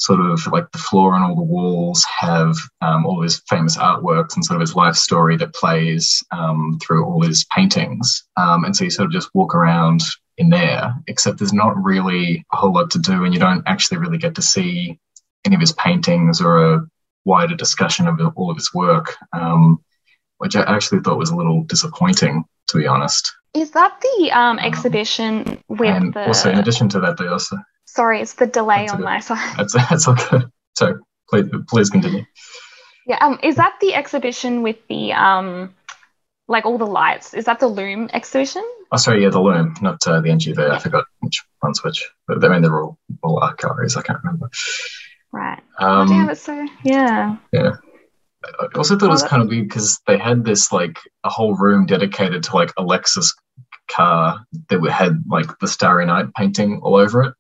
[0.01, 4.35] sort of like the floor and all the walls have um, all his famous artworks
[4.35, 8.25] and sort of his life story that plays um, through all his paintings.
[8.39, 10.01] Um, and so you sort of just walk around
[10.39, 13.99] in there, except there's not really a whole lot to do and you don't actually
[13.99, 14.99] really get to see
[15.45, 16.87] any of his paintings or a
[17.27, 19.85] wider discussion of all of his work, um,
[20.39, 23.31] which I actually thought was a little disappointing, to be honest.
[23.53, 26.27] Is that the um, um exhibition with and the?
[26.27, 27.59] Also, in addition to that, they also.
[27.95, 29.57] Sorry, it's the delay on my side.
[29.57, 30.39] That's that's okay.
[30.77, 30.99] So
[31.29, 32.25] please, please continue.
[33.07, 35.75] Yeah, um, is that the exhibition with the um,
[36.47, 37.35] like all the lights?
[37.35, 38.65] Is that the Lume exhibition?
[38.93, 40.71] Oh, sorry, yeah, the Lume, not uh, the NGV.
[40.71, 42.09] I forgot which one's which.
[42.27, 43.97] But I mean, they're all all art galleries.
[43.97, 44.49] I can't remember.
[45.33, 45.61] Right.
[45.79, 47.37] Um, oh, damn, it's so yeah.
[47.53, 47.73] Yeah.
[48.45, 51.57] I also thought it was kind of weird because they had this like a whole
[51.57, 53.35] room dedicated to like a Lexus
[53.91, 57.35] car that had like the Starry Night painting all over it,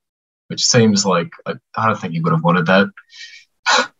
[0.50, 2.88] which seems like I, I don't think he would have wanted that.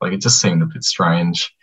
[0.00, 1.54] like it just seemed a bit strange.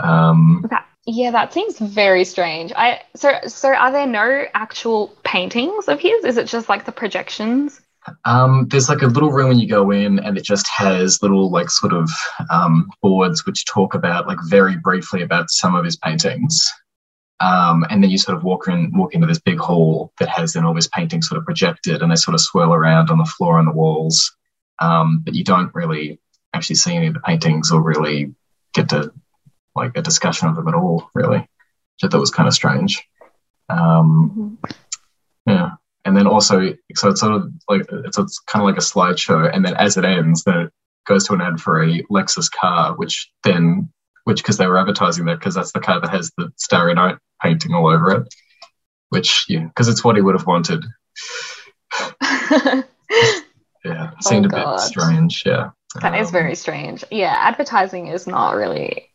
[0.00, 2.72] Um, that, yeah, that seems very strange.
[2.74, 6.24] I so so are there no actual paintings of his?
[6.24, 7.80] Is it just like the projections?
[8.24, 11.50] Um, there's like a little room when you go in, and it just has little
[11.50, 12.08] like sort of
[12.50, 16.72] um, boards which talk about like very briefly about some of his paintings.
[17.42, 20.52] Um, and then you sort of walk in, walk into this big hall that has
[20.52, 23.24] then all his paintings sort of projected, and they sort of swirl around on the
[23.24, 24.34] floor and the walls.
[24.78, 26.20] Um, but you don't really
[26.54, 28.34] actually see any of the paintings or really
[28.74, 29.12] get to
[29.74, 31.38] like a discussion of them at all, really.
[31.38, 33.02] Which I thought was kind of strange.
[33.68, 35.50] Um, mm-hmm.
[35.50, 35.70] Yeah
[36.04, 39.50] and then also so it's sort of like it's, it's kind of like a slideshow
[39.52, 40.72] and then as it ends then it
[41.06, 43.88] goes to an ad for a lexus car which then
[44.24, 47.16] which because they were advertising that because that's the car that has the starry night
[47.42, 48.34] painting all over it
[49.08, 50.84] which yeah because it's what he would have wanted
[52.22, 52.82] yeah
[53.84, 58.26] it seemed oh, a bit strange yeah That um, is very strange yeah advertising is
[58.26, 59.12] not really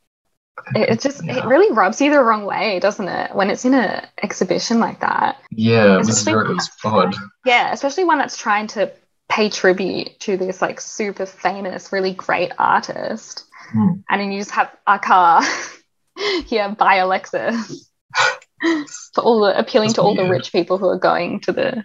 [0.75, 1.37] it, just yeah.
[1.37, 3.33] it really rubs you the wrong way, doesn't it?
[3.35, 5.37] When it's in an exhibition like that.
[5.51, 7.15] Yeah, it was, very, it was odd.
[7.45, 8.91] Yeah, especially one that's trying to
[9.29, 13.93] pay tribute to this like super famous, really great artist, hmm.
[14.09, 15.41] and then you just have a car
[16.45, 17.07] here by a
[18.63, 20.27] Lexus for all the appealing that's to all weird.
[20.27, 21.83] the rich people who are going to the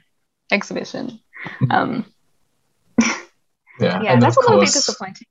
[0.51, 1.21] exhibition.
[1.45, 1.71] Hmm.
[1.71, 2.07] Um,
[3.81, 5.27] yeah, yeah, that's a little bit disappointing.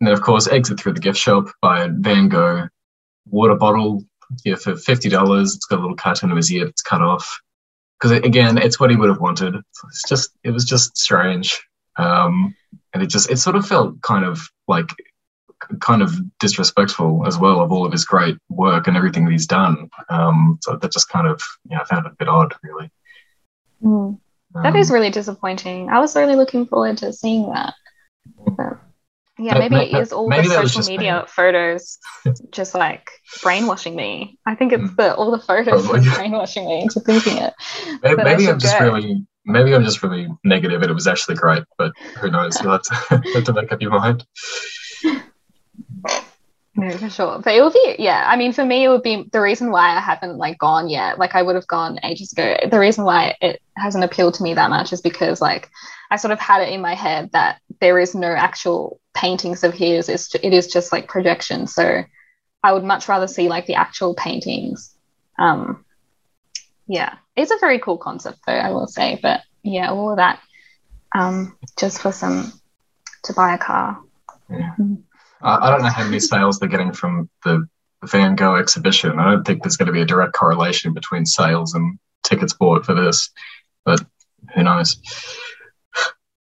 [0.00, 2.68] And then, of course, exit through the gift shop by Van Gogh
[3.26, 4.04] water bottle
[4.44, 5.54] yeah, for fifty dollars.
[5.54, 7.40] It's got a little cartoon of his ear that's cut off.
[7.98, 9.54] Because again, it's what he would have wanted.
[9.54, 11.62] It's just it was just strange,
[11.96, 12.54] um,
[12.92, 14.90] and it just it sort of felt kind of like
[15.80, 19.46] kind of disrespectful as well of all of his great work and everything that he's
[19.46, 19.88] done.
[20.08, 22.90] Um, so that just kind of yeah, I found it a bit odd, really.
[23.82, 24.18] Mm.
[24.54, 25.90] That um, is really disappointing.
[25.90, 27.74] I was really looking forward to seeing that.
[28.46, 28.78] But
[29.38, 31.28] yeah, maybe it is all the social media me.
[31.28, 31.98] photos
[32.52, 33.10] just like
[33.42, 34.38] brainwashing me.
[34.46, 34.96] I think it's mm.
[34.96, 37.54] the all the photos brainwashing me into thinking it.
[38.02, 38.84] Maybe, maybe I'm just go.
[38.84, 42.60] really maybe I'm just really negative and it was actually great, but who knows?
[42.62, 42.94] You'll have to,
[43.34, 44.24] have to make up your mind.
[46.76, 47.38] No, for sure.
[47.38, 48.24] But it would be, yeah.
[48.26, 51.18] I mean, for me, it would be the reason why I haven't like gone yet.
[51.18, 52.56] Like, I would have gone ages ago.
[52.68, 55.70] The reason why it hasn't appealed to me that much is because, like,
[56.10, 59.72] I sort of had it in my head that there is no actual paintings of
[59.72, 60.08] his.
[60.08, 61.66] It's, it is just like projection.
[61.68, 62.02] So
[62.62, 64.94] I would much rather see like the actual paintings.
[65.38, 65.84] Um,
[66.88, 69.18] yeah, it's a very cool concept though, I will say.
[69.22, 70.40] But yeah, all of that
[71.14, 72.52] um, just for some
[73.24, 74.00] to buy a car.
[75.44, 77.68] I don't know how many sales they're getting from the
[78.04, 79.18] Van Gogh exhibition.
[79.18, 82.86] I don't think there's going to be a direct correlation between sales and tickets bought
[82.86, 83.30] for this,
[83.84, 84.04] but
[84.54, 84.96] who knows?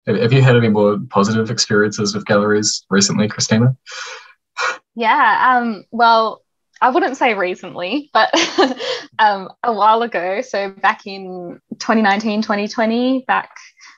[0.05, 3.77] Have you had any more positive experiences with galleries recently, Christina?
[4.95, 6.41] Yeah, um, well,
[6.81, 8.33] I wouldn't say recently, but
[9.19, 10.41] um, a while ago.
[10.41, 13.51] So back in 2019, 2020, back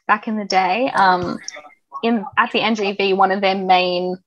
[0.08, 1.38] back in the day, um,
[2.04, 4.18] in at the NGV, one of their main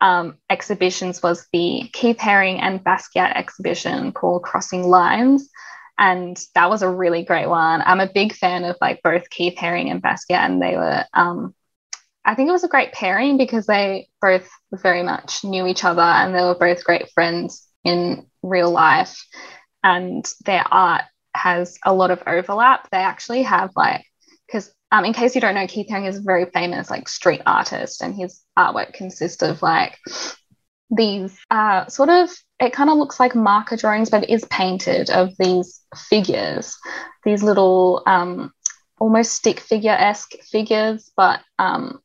[0.00, 5.50] um, exhibitions was the Keith Haring and Basquiat exhibition called Crossing Lines
[6.00, 7.82] and that was a really great one.
[7.84, 11.04] I'm a big fan of like both Keith Haring and Basquiat, and they were.
[11.12, 11.54] Um,
[12.24, 16.00] I think it was a great pairing because they both very much knew each other,
[16.00, 19.22] and they were both great friends in real life,
[19.84, 22.88] and their art has a lot of overlap.
[22.90, 24.02] They actually have like
[24.46, 27.42] because um, in case you don't know, Keith Haring is a very famous like street
[27.46, 29.98] artist, and his artwork consists of like
[30.90, 35.10] these uh, sort of it kind of looks like marker drawings, but it is painted
[35.10, 36.76] of these figures,
[37.24, 38.52] these little um,
[38.98, 41.10] almost stick figure esque figures.
[41.16, 42.00] But um,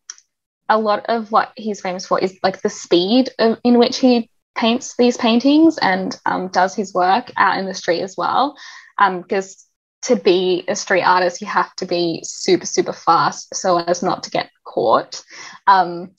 [0.70, 4.30] a lot of what he's famous for is like the speed of, in which he
[4.56, 8.56] paints these paintings and um, does his work out in the street as well.
[8.98, 9.75] Because um,
[10.06, 14.24] to be a street artist, you have to be super, super fast so as not
[14.24, 15.24] to get caught.
[15.68, 16.12] Um,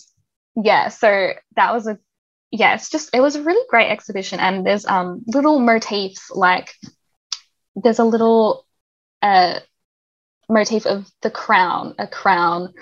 [0.56, 1.98] yeah, so that was a
[2.50, 6.74] yeah, it's just it was a really great exhibition, and there's um little motifs like
[7.74, 8.66] there's a little
[9.22, 9.60] uh
[10.48, 12.72] motif of the crown, a crown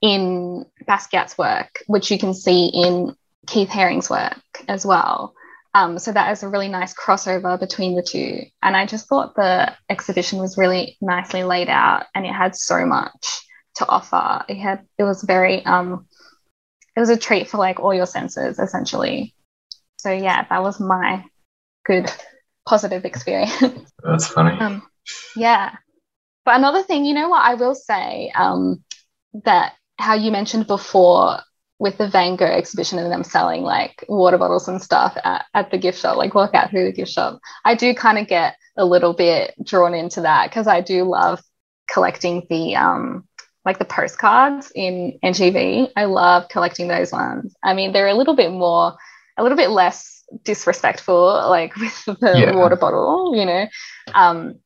[0.00, 5.34] in Basquiat's work, which you can see in Keith Haring's work as well.
[5.74, 8.42] Um, so that is a really nice crossover between the two.
[8.62, 12.86] And I just thought the exhibition was really nicely laid out and it had so
[12.86, 13.44] much
[13.76, 14.44] to offer.
[14.48, 16.06] It had it was very um,
[16.96, 19.34] it was a treat for like all your senses essentially.
[19.98, 21.24] So yeah, that was my
[21.84, 22.10] good
[22.66, 23.52] positive experience.
[24.04, 24.58] That's funny.
[24.60, 24.82] um,
[25.34, 25.74] yeah.
[26.44, 28.84] But another thing, you know what I will say, um,
[29.44, 31.40] that how you mentioned before
[31.78, 35.70] with the Van Gogh exhibition and them selling like water bottles and stuff at, at
[35.70, 37.40] the gift shop, like walk out through the gift shop.
[37.64, 41.42] I do kind of get a little bit drawn into that because I do love
[41.90, 43.28] collecting the um
[43.64, 45.90] like the postcards in NGV.
[45.96, 47.54] I love collecting those ones.
[47.62, 48.94] I mean, they're a little bit more,
[49.38, 52.54] a little bit less disrespectful, like with the yeah.
[52.54, 53.66] water bottle, you know,
[54.12, 54.56] um,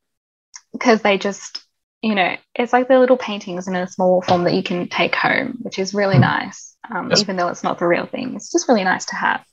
[0.73, 1.63] because they just
[2.01, 5.15] you know, it's like the little paintings in a small form that you can take
[5.15, 6.21] home, which is really hmm.
[6.21, 6.68] nice.
[6.93, 7.21] Um, yes.
[7.21, 9.43] Even though it's not the real thing, it's just really nice to have.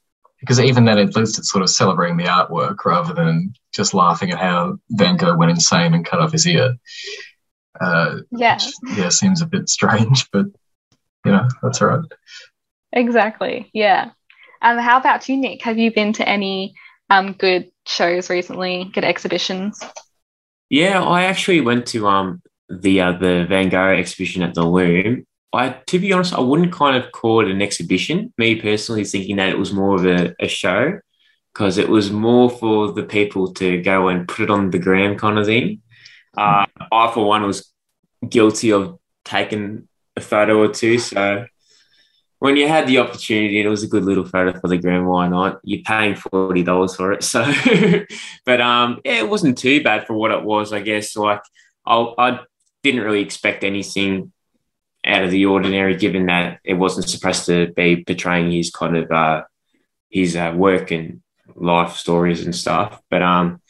[0.41, 4.31] Because even then, at least it's sort of celebrating the artwork rather than just laughing
[4.31, 6.77] at how Van Gogh went insane and cut off his ear.
[7.81, 8.55] Uh, yeah.
[8.55, 10.47] Which, yeah, seems a bit strange, but
[11.25, 12.05] you know, that's all right.
[12.93, 13.71] Exactly.
[13.73, 14.11] Yeah.
[14.63, 15.63] Um, how about you, Nick?
[15.63, 16.75] Have you been to any
[17.11, 19.81] um, good shows recently, good exhibitions?
[20.69, 25.27] Yeah, I actually went to um the uh, the Van Gogh exhibition at the Lume.
[25.57, 28.33] I, to be honest, I wouldn't kind of call it an exhibition.
[28.39, 31.01] Me personally, thinking that it was more of a, a show
[31.53, 35.17] because it was more for the people to go and put it on the gram
[35.17, 35.81] kind of thing.
[36.37, 37.73] Uh, I, for one, was
[38.29, 40.99] guilty of taking a photo or two.
[40.99, 41.47] So
[42.39, 45.29] when you had the opportunity it was a good little photo for the gram, why
[45.29, 45.61] not?
[45.65, 47.45] You're paying forty dollars for it, so.
[48.45, 50.73] but um, yeah, it wasn't too bad for what it was.
[50.73, 51.43] I guess like
[51.87, 52.41] I, I
[52.83, 54.33] didn't really expect anything
[55.07, 59.11] out of the ordinary, given that it wasn't supposed to be portraying his kind of
[59.11, 59.45] uh,
[60.11, 61.23] his uh, work and
[61.55, 63.01] life stories and stuff.
[63.11, 63.61] But um,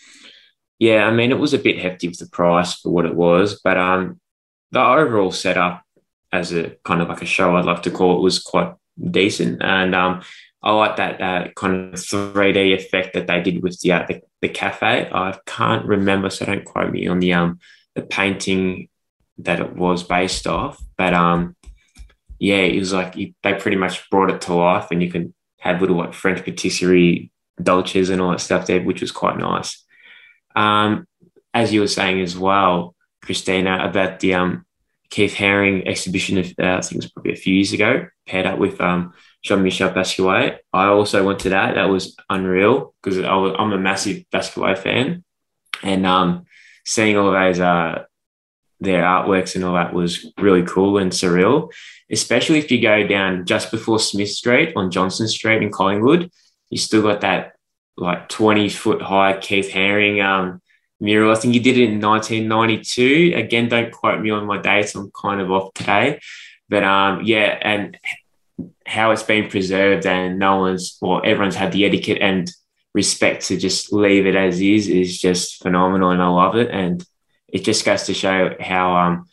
[0.78, 3.60] yeah, I mean, it was a bit hefty with the price for what it was,
[3.62, 4.20] but um,
[4.72, 5.82] the overall setup
[6.32, 8.74] as a kind of like a show, I'd like to call it, was quite
[9.10, 9.62] decent.
[9.62, 10.22] And um,
[10.62, 14.20] I like that uh, kind of 3D effect that they did with the, uh, the,
[14.42, 15.08] the cafe.
[15.12, 17.58] I can't remember, so don't quote me on the um
[17.94, 18.88] the painting
[19.38, 21.56] that it was based off, but um
[22.38, 25.80] yeah, it was like they pretty much brought it to life, and you can have
[25.80, 27.30] little like French patisserie
[27.62, 29.82] dolces and all that stuff there, which was quite nice.
[30.54, 31.06] Um,
[31.54, 34.66] as you were saying as well, Christina, about the um
[35.10, 38.46] Keith Haring exhibition, of, uh, I think it was probably a few years ago, paired
[38.46, 40.58] up with um, Jean Michel Basquiat.
[40.72, 41.76] I also went to that.
[41.76, 45.24] That was unreal because I'm a massive Basquiat fan.
[45.82, 46.44] And um,
[46.84, 48.04] seeing all of those, uh,
[48.80, 51.72] their artworks and all that was really cool and surreal,
[52.10, 56.30] especially if you go down just before Smith Street on Johnson Street in Collingwood.
[56.70, 57.54] You still got that
[57.96, 60.60] like 20 foot high Keith Haring um,
[61.00, 61.32] mural.
[61.32, 63.32] I think he did it in 1992.
[63.36, 64.94] Again, don't quote me on my dates.
[64.94, 66.20] I'm kind of off today.
[66.68, 67.98] But um, yeah, and
[68.86, 72.50] how it's been preserved and no one's, well, everyone's had the etiquette and
[72.94, 76.70] respect to just leave it as is is just phenomenal and I love it.
[76.70, 77.04] And
[77.48, 79.28] it just goes to show how, um,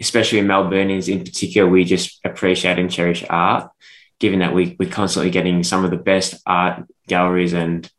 [0.00, 3.70] especially Melburnians in particular, we just appreciate and cherish art,
[4.18, 7.90] given that we, we're constantly getting some of the best art galleries and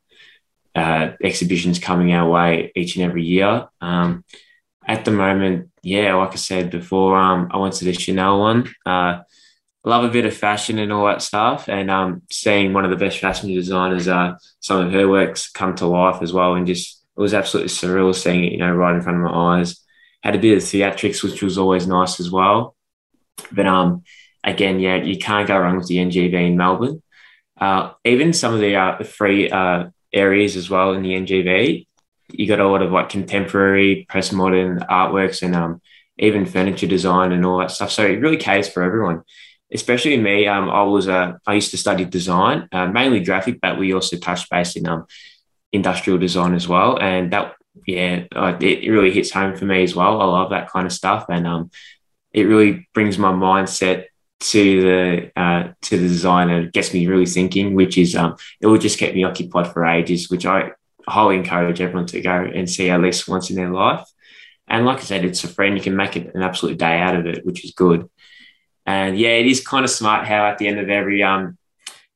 [0.76, 3.68] uh, exhibitions coming our way each and every year.
[3.80, 4.24] Um,
[4.86, 8.74] at the moment, yeah, like I said before, um, I went to the Chanel one.
[8.86, 9.22] Uh,
[9.86, 12.98] love a bit of fashion and all that stuff, and um, seeing one of the
[12.98, 17.03] best fashion designers, uh, some of her works come to life as well, and just
[17.16, 19.80] it was absolutely surreal seeing it, you know, right in front of my eyes.
[20.24, 22.76] Had a bit of theatrics, which was always nice as well.
[23.52, 24.04] But um,
[24.44, 27.02] again, yeah, you can't go wrong with the NGV in Melbourne.
[27.60, 31.88] Uh, even some of the uh, free uh, areas as well in the NGV.
[32.32, 35.82] You got a lot of like contemporary, postmodern artworks and um,
[36.18, 37.92] even furniture design and all that stuff.
[37.92, 39.24] So it really caters for everyone.
[39.72, 43.80] Especially me, um, I was uh, I used to study design, uh, mainly graphic, but
[43.80, 45.08] we also touched base in um,
[45.74, 46.98] industrial design as well.
[47.00, 47.56] And that,
[47.86, 48.26] yeah,
[48.62, 50.22] it really hits home for me as well.
[50.22, 51.72] I love that kind of stuff, and um,
[52.32, 54.06] it really brings my mindset
[54.40, 58.36] to the uh, to the design and it gets me really thinking, which is um,
[58.60, 60.72] it will just keep me occupied for ages, which I
[61.08, 64.06] highly encourage everyone to go and see at least once in their life.
[64.68, 67.26] And like I said, it's a friend, you can make an absolute day out of
[67.26, 68.10] it, which is good.
[68.86, 71.58] And yeah, it is kind of smart how at the end of every um,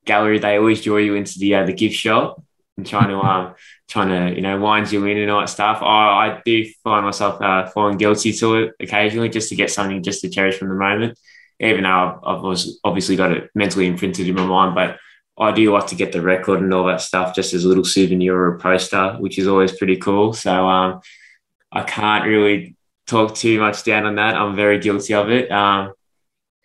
[0.05, 2.43] gallery they always draw you into the uh, the gift shop
[2.78, 3.55] and trying to um
[3.88, 5.82] trying to you know wind you in and all that stuff.
[5.82, 10.03] I, I do find myself uh, falling guilty to it occasionally just to get something
[10.03, 11.17] just to cherish from the moment,
[11.59, 14.75] even though I've, I've obviously got it mentally imprinted in my mind.
[14.75, 14.97] But
[15.39, 17.86] I do like to get the record and all that stuff just as a little
[17.86, 20.34] souvenir or a poster, which is always pretty cool.
[20.34, 21.01] So um,
[21.71, 22.75] I can't really
[23.05, 24.36] talk too much down on that.
[24.36, 25.51] I'm very guilty of it.
[25.51, 25.93] Um,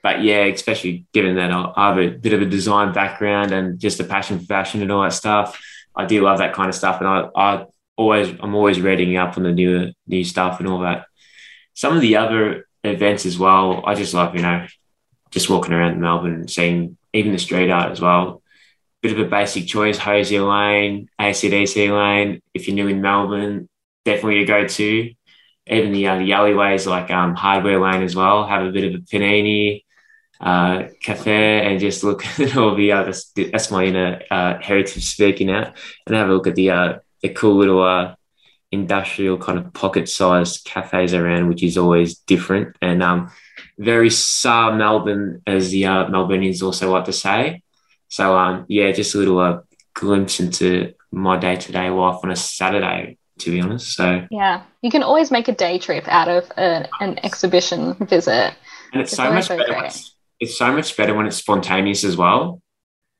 [0.02, 4.00] but yeah, especially given that I have a bit of a design background and just
[4.00, 5.60] a passion for fashion and all that stuff,
[5.95, 7.01] I do love that kind of stuff.
[7.01, 7.66] And I, I
[7.97, 11.07] always, I'm always reading up on the new, new stuff and all that.
[11.74, 14.66] Some of the other events as well, I just love, you know,
[15.30, 18.43] just walking around Melbourne seeing even the street art as well.
[19.01, 22.40] Bit of a basic choice, Hosier Lane, ACDC Lane.
[22.55, 23.68] If you're new in Melbourne,
[24.05, 25.12] definitely a go-to.
[25.66, 29.01] Even the, uh, the alleyways like um, Hardware Lane as well, have a bit of
[29.01, 29.84] a panini,
[30.43, 35.05] uh, cafe and just look at all the uh, that's, that's my inner uh, heritage
[35.05, 35.72] speaking out
[36.07, 38.14] and have a look at the uh, the cool little uh,
[38.72, 43.30] industrial kind of pocket sized cafes around, which is always different and um,
[43.78, 47.62] very Sa Melbourne, as the uh, Melburnians also like to say.
[48.09, 49.61] So um, yeah, just a little uh,
[49.95, 53.95] glimpse into my day to day life on a Saturday, to be honest.
[53.95, 58.55] So yeah, you can always make a day trip out of a, an exhibition visit.
[58.93, 59.88] And it's, it's so much better
[60.43, 62.61] it's so much better when it's spontaneous as well.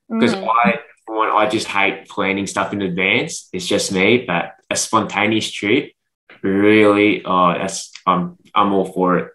[0.09, 0.45] Because mm.
[0.45, 3.47] I, one, I just hate planning stuff in advance.
[3.53, 5.93] It's just me, but a spontaneous trip,
[6.41, 9.31] really, oh, that's I'm I'm all for it.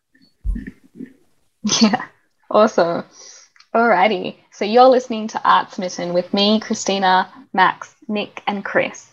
[1.83, 2.07] Yeah,
[2.51, 3.05] awesome.
[3.75, 9.11] Alrighty, so you're listening to Arts Smitten with me, Christina, Max, Nick, and Chris.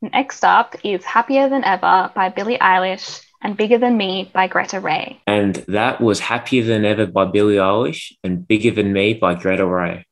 [0.00, 4.80] Next up is Happier Than Ever by Billie Eilish and Bigger Than Me by Greta
[4.80, 5.20] Ray.
[5.26, 9.66] And that was Happier Than Ever by Billie Eilish and Bigger Than Me by Greta
[9.66, 10.06] Ray.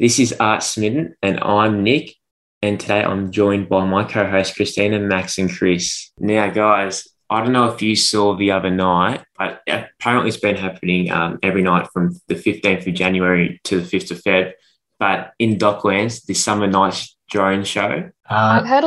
[0.00, 2.14] This is Arts Smitten, and I'm Nick.
[2.62, 6.10] And today I'm joined by my co host Christina, Max, and Chris.
[6.18, 10.56] Now, guys, I don't know if you saw the other night, but apparently it's been
[10.56, 14.52] happening um, every night from the 15th of January to the 5th of Feb.
[14.98, 18.10] But in Docklands, the Summer Nights drone show.
[18.28, 18.84] Uh, I've heard.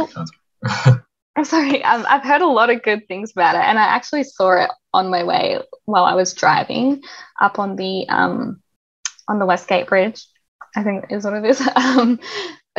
[0.65, 0.99] A-
[1.35, 1.83] I'm sorry.
[1.83, 4.69] Um, I've heard a lot of good things about it, and I actually saw it
[4.93, 7.01] on my way while I was driving
[7.39, 8.61] up on the um,
[9.27, 10.25] on the Westgate Bridge.
[10.75, 11.61] I think is what it is.
[11.75, 12.19] um,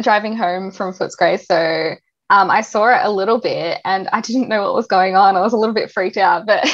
[0.03, 1.96] driving home from Footscray, so
[2.32, 5.36] um, I saw it a little bit, and I didn't know what was going on.
[5.36, 6.66] I was a little bit freaked out, but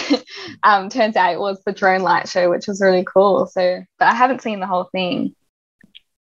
[0.62, 3.46] um, turns out it was the drone light show, which was really cool.
[3.46, 5.34] So, but I haven't seen the whole thing.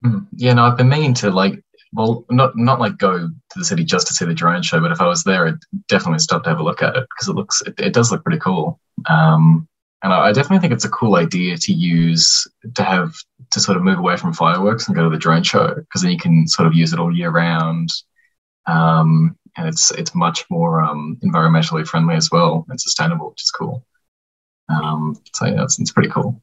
[0.06, 1.64] Mm, yeah, no, I've been meaning to like
[1.94, 4.92] well, not not like go to the city just to see the drone show, but
[4.92, 7.36] if I was there, I'd definitely stop to have a look at it because it
[7.36, 8.80] looks it, it, does look pretty cool.
[9.10, 9.68] Um,
[10.02, 13.14] and I, I, definitely think it's a cool idea to use to have
[13.52, 16.12] to sort of move away from fireworks and go to the drone show because then
[16.12, 17.90] you can sort of use it all year round.
[18.66, 23.52] Um, and it's it's much more um, environmentally friendly as well and sustainable, which is
[23.52, 23.86] cool.
[24.70, 26.42] Um, so yeah, it's, it's pretty cool.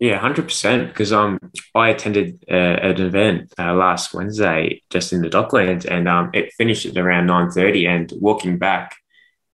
[0.00, 0.88] Yeah, hundred percent.
[0.88, 1.38] Because um,
[1.74, 6.54] I attended uh, an event uh, last Wednesday just in the Docklands, and um, it
[6.54, 7.86] finished at around nine thirty.
[7.86, 8.96] And walking back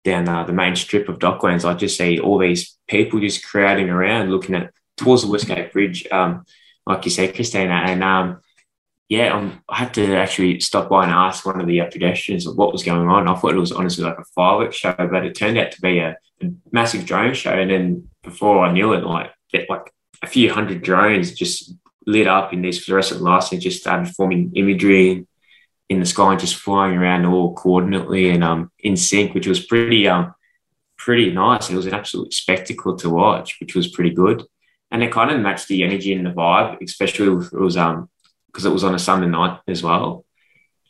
[0.04, 3.90] down uh, the main strip of Docklands, I just see all these people just crowding
[3.90, 6.46] around, looking at towards the Westgate Bridge, um,
[6.86, 7.82] like you said, Christina.
[7.88, 8.40] And um,
[9.10, 12.72] yeah, um, I had to actually stop by and ask one of the pedestrians what
[12.72, 13.28] was going on.
[13.28, 15.98] I thought it was honestly like a fireworks show, but it turned out to be
[15.98, 17.54] a, a massive drone show.
[17.58, 19.32] And then before I knew it, like
[19.70, 19.92] like
[20.26, 21.74] a few hundred drones just
[22.06, 25.26] lit up in these fluorescent lights and just started forming imagery
[25.90, 29.66] in the sky and just flying around all coordinately and um, in sync, which was
[29.66, 30.34] pretty um,
[30.98, 31.70] pretty nice.
[31.70, 34.44] It was an absolute spectacle to watch, which was pretty good.
[34.92, 38.10] And it kind of matched the energy and the vibe, especially if it was um
[38.48, 40.26] because it was on a Sunday night as well.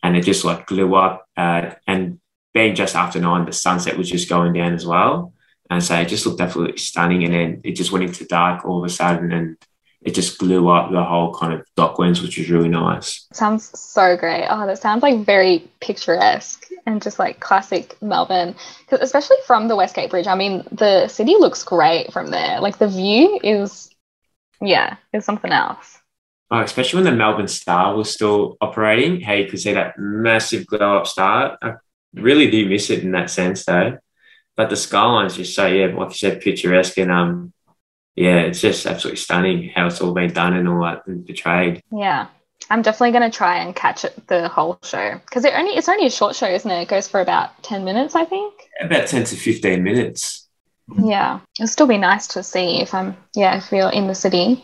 [0.04, 1.28] And it just like blew up.
[1.36, 2.20] Uh, and
[2.54, 5.34] being just after nine, the sunset was just going down as well.
[5.70, 7.24] And so it just looked absolutely stunning.
[7.24, 9.58] And then it just went into dark all of a sudden and
[10.02, 13.26] it just blew up the whole kind of Docklands, which was really nice.
[13.34, 14.46] Sounds so great.
[14.48, 18.56] Oh, that sounds like very picturesque and just like classic Melbourne.
[18.82, 22.62] Because especially from the Westgate Bridge, I mean, the city looks great from there.
[22.62, 23.90] Like the view is,
[24.62, 25.98] yeah, is something else.
[26.52, 29.20] Oh, especially when the Melbourne Star was still operating.
[29.20, 31.58] Hey, you could see that massive glow up star.
[31.60, 31.74] I
[32.14, 33.98] really do miss it in that sense, though
[34.56, 37.54] but the skyline's just so yeah, like you said, picturesque and um,
[38.16, 41.82] yeah, it's just absolutely stunning how it's all been done and all that and portrayed.
[41.92, 42.28] Yeah.
[42.70, 45.90] I'm definitely going to try and catch it the whole show because it only it's
[45.90, 46.84] only a short show, isn't it?
[46.84, 48.54] It goes for about ten minutes, I think.
[48.82, 50.48] About ten to fifteen minutes.
[50.98, 54.64] Yeah, it'll still be nice to see if I'm yeah if you're in the city.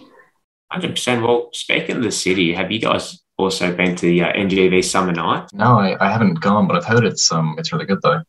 [0.72, 1.22] Hundred percent.
[1.22, 5.12] Well, speaking of the city, have you guys also been to the uh, NGV Summer
[5.12, 5.50] Night?
[5.54, 8.22] No, I, I haven't gone, but I've heard it's um it's really good though.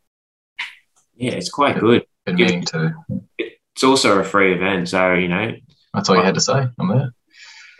[1.22, 2.04] Yeah, it's quite good.
[2.26, 2.46] Been Yeah.
[2.46, 2.94] meaning to.
[3.38, 5.52] It's also a free event, so you know,
[5.94, 6.66] That's all you had to say.
[6.80, 7.12] I'm there.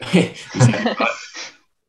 [0.03, 1.07] a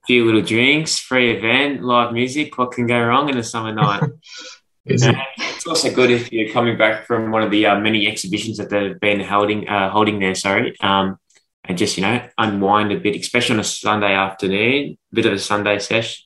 [0.07, 2.57] few little drinks, free event, live music.
[2.57, 4.03] What can go wrong in a summer night?
[4.85, 5.15] Is it?
[5.37, 8.69] It's also good if you're coming back from one of the uh, many exhibitions that
[8.71, 10.35] they've been holding uh, holding there.
[10.35, 11.17] Sorry, um,
[11.65, 14.97] and just you know unwind a bit, especially on a Sunday afternoon.
[15.13, 16.25] Bit of a Sunday sesh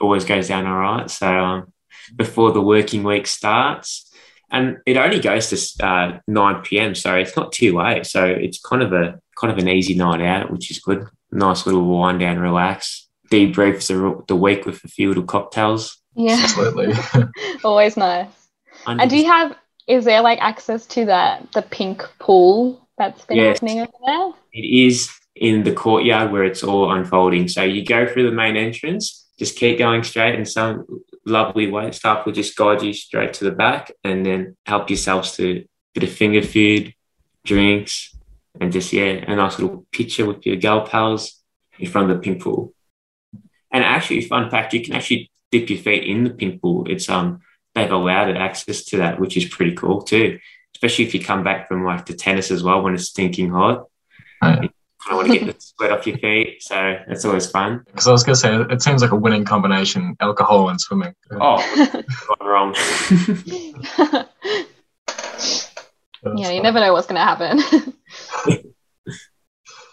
[0.00, 1.10] always goes down all right.
[1.10, 1.72] So um,
[2.16, 4.10] before the working week starts,
[4.50, 6.94] and it only goes to uh, nine p.m.
[6.94, 8.06] So it's not too late.
[8.06, 11.06] So it's kind of a kind of an easy night out, which is good.
[11.32, 15.98] Nice little wind down, relax, debrief the the week with a few little cocktails.
[16.14, 16.94] Yeah, Absolutely.
[17.64, 18.28] always nice.
[18.86, 19.56] And do you have?
[19.88, 23.58] Is there like access to that the pink pool that's been Yes.
[23.58, 24.30] happening over there?
[24.52, 27.48] It is in the courtyard where it's all unfolding.
[27.48, 30.86] So you go through the main entrance, just keep going straight, and some
[31.26, 35.36] lovely wait staff will just guide you straight to the back, and then help yourselves
[35.36, 36.94] to a bit of finger food,
[37.44, 38.16] drinks,
[38.60, 41.42] and just yeah, a nice little picture with your gal pals
[41.78, 42.72] in front of the pink pool.
[43.70, 46.86] And actually, fun fact, you can actually dip your feet in the pink pool.
[46.88, 47.40] It's um
[47.74, 50.38] they've allowed access to that, which is pretty cool too.
[50.74, 53.86] Especially if you come back from like the tennis as well when it's stinking hot.
[55.06, 57.82] You kind of want to get the sweat off your feet, so it's always fun.
[57.86, 61.14] Because I was going to say, it seems like a winning combination alcohol and swimming.
[61.30, 61.58] Oh,
[62.38, 62.74] gone wrong.
[66.36, 67.94] yeah, you never know what's going to happen.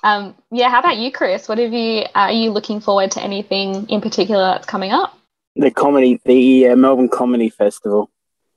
[0.04, 1.50] um, yeah, how about you, Chris?
[1.50, 2.06] What have you?
[2.16, 5.18] Are you looking forward to anything in particular that's coming up?
[5.56, 8.10] The comedy, the uh, Melbourne Comedy Festival.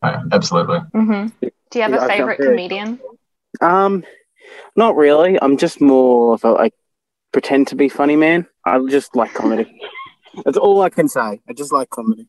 [0.03, 0.79] Yeah, absolutely.
[0.95, 1.27] Mm-hmm.
[1.41, 3.01] Do you have Yeah, a I feel favorite comedian?
[3.61, 4.05] Um,
[4.77, 5.39] not really.
[5.41, 6.75] I'm just more of a like
[7.33, 8.47] pretend to be funny man.
[8.65, 9.81] I just like comedy.
[10.45, 11.41] That's all I can say.
[11.49, 12.29] I just like comedy.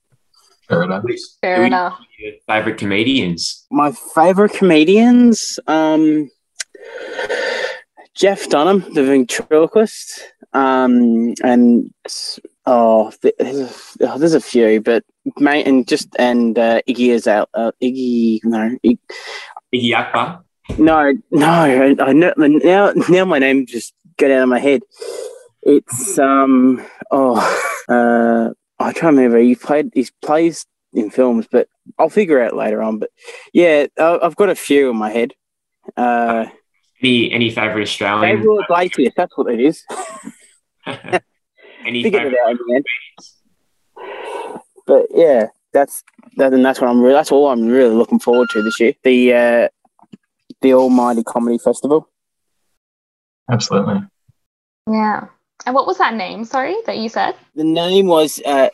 [0.68, 1.04] Fair enough.
[1.42, 2.00] Fair Who enough.
[2.20, 3.66] your favorite comedians?
[3.72, 6.30] My favorite comedians, um,
[8.16, 10.22] Jeff Dunham, the ventriloquist,
[10.54, 11.94] um, and
[12.66, 15.04] oh, there's a, oh, there's a few, but
[15.38, 19.00] mate, and just and uh, Iggy Azalea, uh, Iggy, no, Ig-
[19.74, 20.45] Iggy Akbar.
[20.78, 22.92] No, no, I, I know now.
[23.10, 24.82] Now my name just got out of my head.
[25.64, 27.38] It's um, oh,
[27.88, 28.50] uh,
[28.80, 29.40] I can't remember.
[29.40, 33.00] He played, he plays in films, but I'll figure out later on.
[33.00, 33.10] But
[33.54, 35.34] yeah, I've got a few in my head.
[35.96, 36.46] Uh,
[37.02, 38.38] Any any favorite Australian?
[38.38, 39.84] Gabriel Iglesias, that's what it is.
[41.86, 42.84] any Figured it out in.
[44.88, 46.04] But yeah, that's
[46.38, 47.02] that, and that's what I'm.
[47.02, 48.94] Re- that's all I'm really looking forward to this year.
[49.04, 49.68] The uh,
[50.66, 52.10] the Almighty Comedy Festival.
[53.50, 54.02] Absolutely.
[54.90, 55.28] Yeah.
[55.66, 56.44] And what was that name?
[56.44, 57.36] Sorry, that you said.
[57.54, 58.70] The name was uh,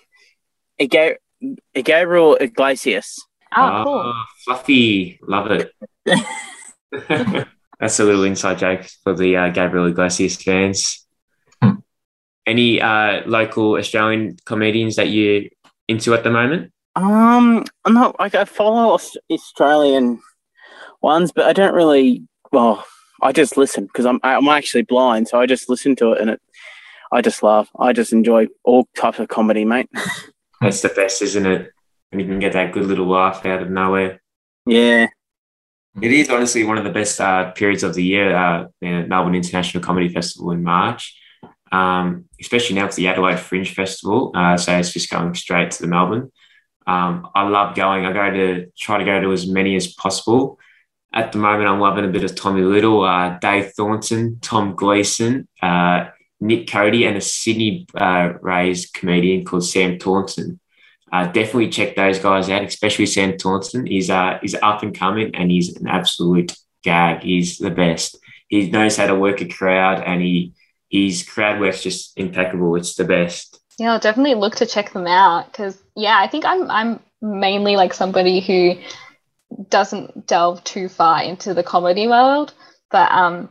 [0.80, 1.18] Ga-
[1.74, 3.20] Gabriel Iglesias.
[3.56, 4.04] Oh, cool.
[4.06, 5.72] Ah, Fluffy, love it.
[7.80, 11.06] That's a little inside joke for the uh, Gabriel Iglesias fans.
[11.62, 11.80] Hmm.
[12.46, 15.50] Any uh, local Australian comedians that you're
[15.90, 16.72] into at the moment?
[16.96, 18.98] Um, I'm not like I follow
[19.30, 20.22] Australian
[21.02, 22.24] ones, but I don't really.
[22.52, 22.86] Well,
[23.22, 26.30] I just listen because I'm I'm actually blind, so I just listen to it and
[26.32, 26.42] it.
[27.12, 27.70] I just laugh.
[27.78, 29.90] I just enjoy all types of comedy, mate.
[30.62, 31.72] That's the best, isn't it?
[32.12, 34.22] And you can get that good little laugh out of nowhere.
[34.66, 35.08] yeah,
[36.02, 39.36] It is honestly one of the best uh, periods of the year, uh, the Melbourne
[39.36, 41.18] International Comedy Festival in March,
[41.72, 44.32] um, especially now with the Adelaide Fringe Festival.
[44.36, 46.32] Uh, so it's just going straight to the Melbourne.
[46.88, 48.06] Um, I love going.
[48.06, 50.60] I go to try to go to as many as possible.
[51.14, 55.48] At the moment, I'm loving a bit of Tommy Little, uh, Dave Thornton, Tom Gleeson,
[55.62, 56.06] uh,
[56.40, 60.60] Nick Cody, and a Sydney uh, raised comedian called Sam Taunton.
[61.12, 63.86] Uh, definitely check those guys out, especially Sam Taunton.
[63.86, 67.24] He's uh, he's up and coming, and he's an absolute gag.
[67.24, 68.18] He's the best.
[68.48, 70.54] He knows how to work a crowd, and he
[70.90, 72.76] his crowd work's just impeccable.
[72.76, 73.60] It's the best.
[73.78, 77.76] Yeah, I'll definitely look to check them out because yeah, I think I'm I'm mainly
[77.76, 78.76] like somebody who
[79.70, 82.54] doesn't delve too far into the comedy world,
[82.90, 83.50] but um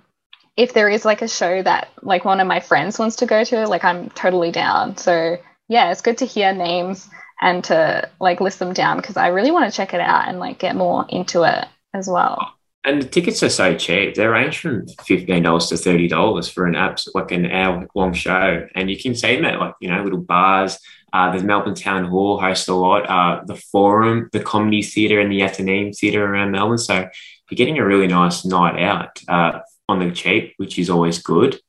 [0.57, 3.45] if there is like a show that like one of my friends wants to go
[3.45, 4.97] to, like I'm totally down.
[4.97, 5.39] So
[5.69, 7.09] yeah, it's good to hear names
[7.41, 10.39] and to like list them down because I really want to check it out and
[10.39, 12.55] like get more into it as well.
[12.85, 14.15] And the tickets are so cheap.
[14.15, 18.15] They range from fifteen dollars to thirty dollars for an abs like an hour long
[18.15, 20.79] show, and you can see them at like you know little bars.
[21.13, 23.09] Uh, the Melbourne Town Hall hosts a lot.
[23.09, 26.79] Uh, the Forum, the Comedy Theatre, and the Athenaeum Theatre around Melbourne.
[26.79, 27.09] So
[27.51, 31.61] you're getting a really nice night out uh, on the cheap, which is always good.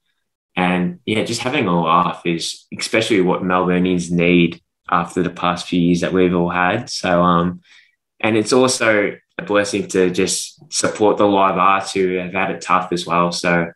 [0.55, 5.79] And yeah, just having a laugh is especially what Melburnians need after the past few
[5.79, 6.89] years that we've all had.
[6.89, 7.61] So, um,
[8.19, 12.61] and it's also a blessing to just support the live arts who have had it
[12.61, 13.31] tough as well.
[13.31, 13.71] So,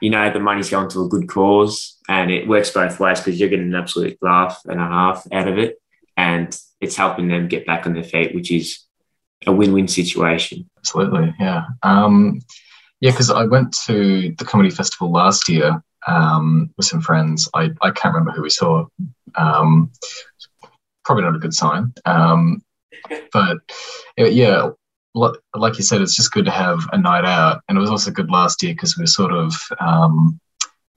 [0.00, 3.38] you know, the money's going to a good cause and it works both ways because
[3.38, 5.80] you're getting an absolute laugh and a half out of it.
[6.16, 8.84] And it's helping them get back on their feet, which is
[9.46, 10.68] a win-win situation.
[10.78, 11.64] Absolutely, yeah.
[11.82, 12.40] Um,
[13.00, 17.48] yeah, because I went to the comedy festival last year um, with some friends.
[17.54, 18.86] I, I can't remember who we saw.
[19.34, 19.92] Um,
[21.04, 21.92] probably not a good sign.
[22.04, 22.62] Um,
[23.32, 23.58] but
[24.16, 24.70] yeah,
[25.14, 27.62] like you said, it's just good to have a night out.
[27.68, 30.40] And it was also good last year because we were sort of, um,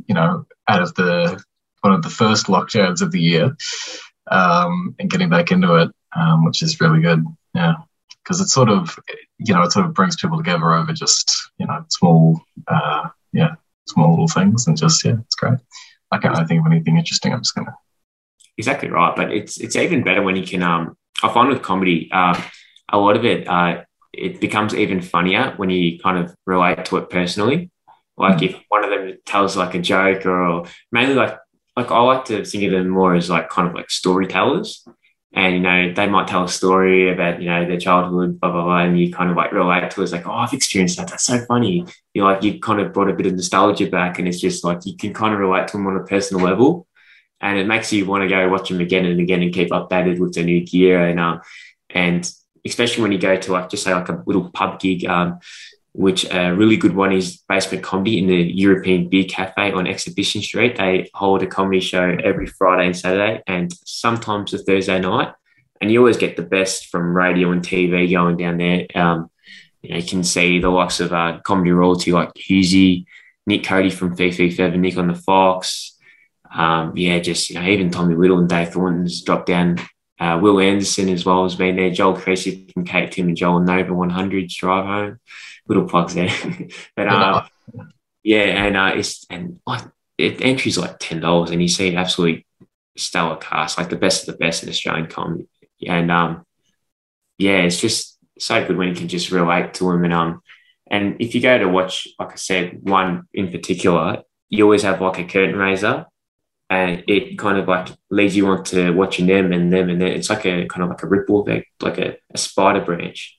[0.07, 1.41] you know, out of the
[1.81, 3.55] one of the first lockdowns of the year
[4.31, 7.25] um, and getting back into it, um, which is really good.
[7.53, 7.75] Yeah
[8.23, 8.97] because it sort of
[9.37, 13.55] you know it sort of brings people together over just you know small uh, yeah
[13.87, 15.59] small little things and just yeah it's great
[16.11, 17.75] i can't really think of anything interesting i'm just gonna
[18.57, 22.09] exactly right but it's it's even better when you can um i find with comedy
[22.11, 22.39] uh,
[22.89, 23.81] a lot of it uh,
[24.13, 27.71] it becomes even funnier when you kind of relate to it personally.
[28.15, 28.55] Like mm-hmm.
[28.55, 31.37] if one of them tells like a joke or mainly like
[31.75, 34.85] like i like to think of them more as like kind of like storytellers.
[35.35, 38.63] And you know they might tell a story about you know their childhood blah blah
[38.63, 40.03] blah and you kind of like relate to it.
[40.03, 41.07] It's like oh i've experienced that.
[41.07, 41.87] That's so funny.
[42.13, 44.85] You like you kind of brought a bit of nostalgia back and it's just like
[44.85, 46.87] you can kind of relate to them on a personal level.
[47.41, 50.19] And it makes you want to go watch them again and again and keep updated
[50.19, 51.41] with their new gear and um
[51.89, 52.31] and
[52.65, 55.39] especially when you go to like just say like a little pub gig um
[55.93, 60.41] which a really good one is Basement Comedy in the European Bier Cafe on Exhibition
[60.41, 60.75] Street.
[60.75, 65.33] They hold a comedy show every Friday and Saturday and sometimes a Thursday night.
[65.79, 68.87] And you always get the best from radio and TV going down there.
[68.95, 69.29] Um,
[69.83, 73.05] you, know, you can see the likes of uh, comedy royalty like Hughesy,
[73.45, 75.95] Nick Cody from Fifi Feather, Nick on the Fox.
[76.51, 79.77] Um, yeah, just you know, even Tommy Little and Dave Thornton's dropped down.
[80.19, 81.89] Uh, Wil Anderson as well has been there.
[81.89, 85.19] Joel Creasy from Kate Tim and Joel Nova 100 Drive Home
[85.67, 86.29] little plugs there.
[86.95, 87.45] but uh,
[88.23, 89.83] yeah, and uh, it's and like
[90.17, 92.45] it, entry's like ten dollars, and you see an absolutely
[92.97, 95.47] stellar cast, like the best of the best in Australian comedy.
[95.85, 96.45] And um,
[97.37, 100.03] yeah, it's just so good when you can just relate to them.
[100.03, 100.41] And um,
[100.89, 105.01] and if you go to watch, like I said, one in particular, you always have
[105.01, 106.05] like a curtain raiser.
[106.73, 110.09] And it kind of like leads you on to watching them and them and then
[110.09, 113.37] it's like a kind of like a ripple effect, like a, a spider branch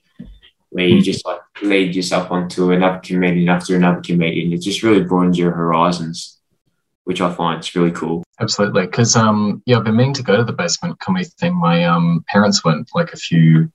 [0.71, 4.53] where you just like lead yourself onto another comedian after another comedian.
[4.53, 6.39] It just really broadens your horizons,
[7.05, 8.25] which I find is really cool.
[8.41, 11.55] Absolutely, because um, yeah, I've been meaning to go to the basement comedy thing.
[11.55, 13.71] My um parents went like a few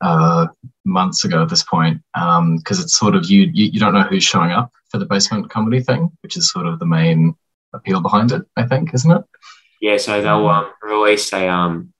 [0.00, 0.46] uh
[0.84, 4.02] months ago at this point because um, it's sort of you, you you don't know
[4.02, 7.34] who's showing up for the basement comedy thing, which is sort of the main
[7.74, 8.42] appeal behind it.
[8.56, 9.22] I think, isn't it?
[9.80, 11.92] Yeah, so they'll um, release a um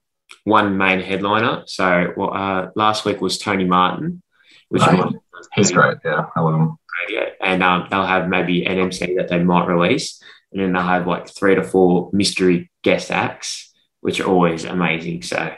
[0.44, 1.64] one main headliner.
[1.66, 4.22] So well, uh, last week was Tony Martin,
[4.68, 5.12] which right.
[5.54, 5.98] he's great.
[6.04, 6.76] Yeah, I love him.
[7.08, 10.22] Yeah, and um, they'll have maybe an MC that they might release,
[10.52, 15.22] and then they'll have like three to four mystery guest acts, which are always amazing.
[15.22, 15.54] So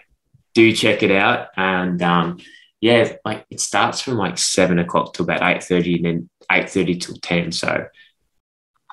[0.54, 2.38] do check it out, and um,
[2.80, 6.70] yeah, like it starts from like seven o'clock to about eight thirty, and then eight
[6.70, 7.52] thirty till ten.
[7.52, 7.86] So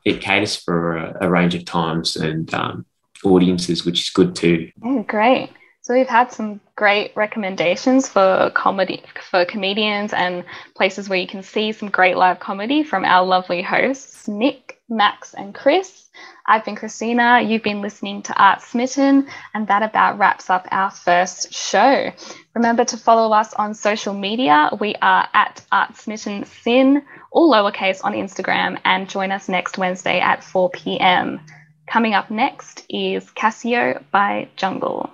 [0.06, 2.86] it caters for a, a range of times and um,
[3.24, 4.72] audiences, which is good too.
[5.08, 5.49] Great.
[5.82, 10.45] So we've had some great recommendations for comedy for comedians and
[10.78, 15.34] places where you can see some great live comedy from our lovely hosts, Nick, Max,
[15.34, 16.10] and Chris.
[16.45, 17.41] I've been Christina.
[17.41, 22.12] You've been listening to Arts Smitten, and that about wraps up our first show.
[22.54, 24.70] Remember to follow us on social media.
[24.80, 27.04] We are at Arts Smitten SYN,
[27.34, 31.42] all lowercase on Instagram, and join us next Wednesday at 4 p.m.
[31.88, 35.10] Coming up next is Casio by Jungle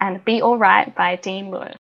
[0.00, 1.72] and Be Alright by Dean Lewis.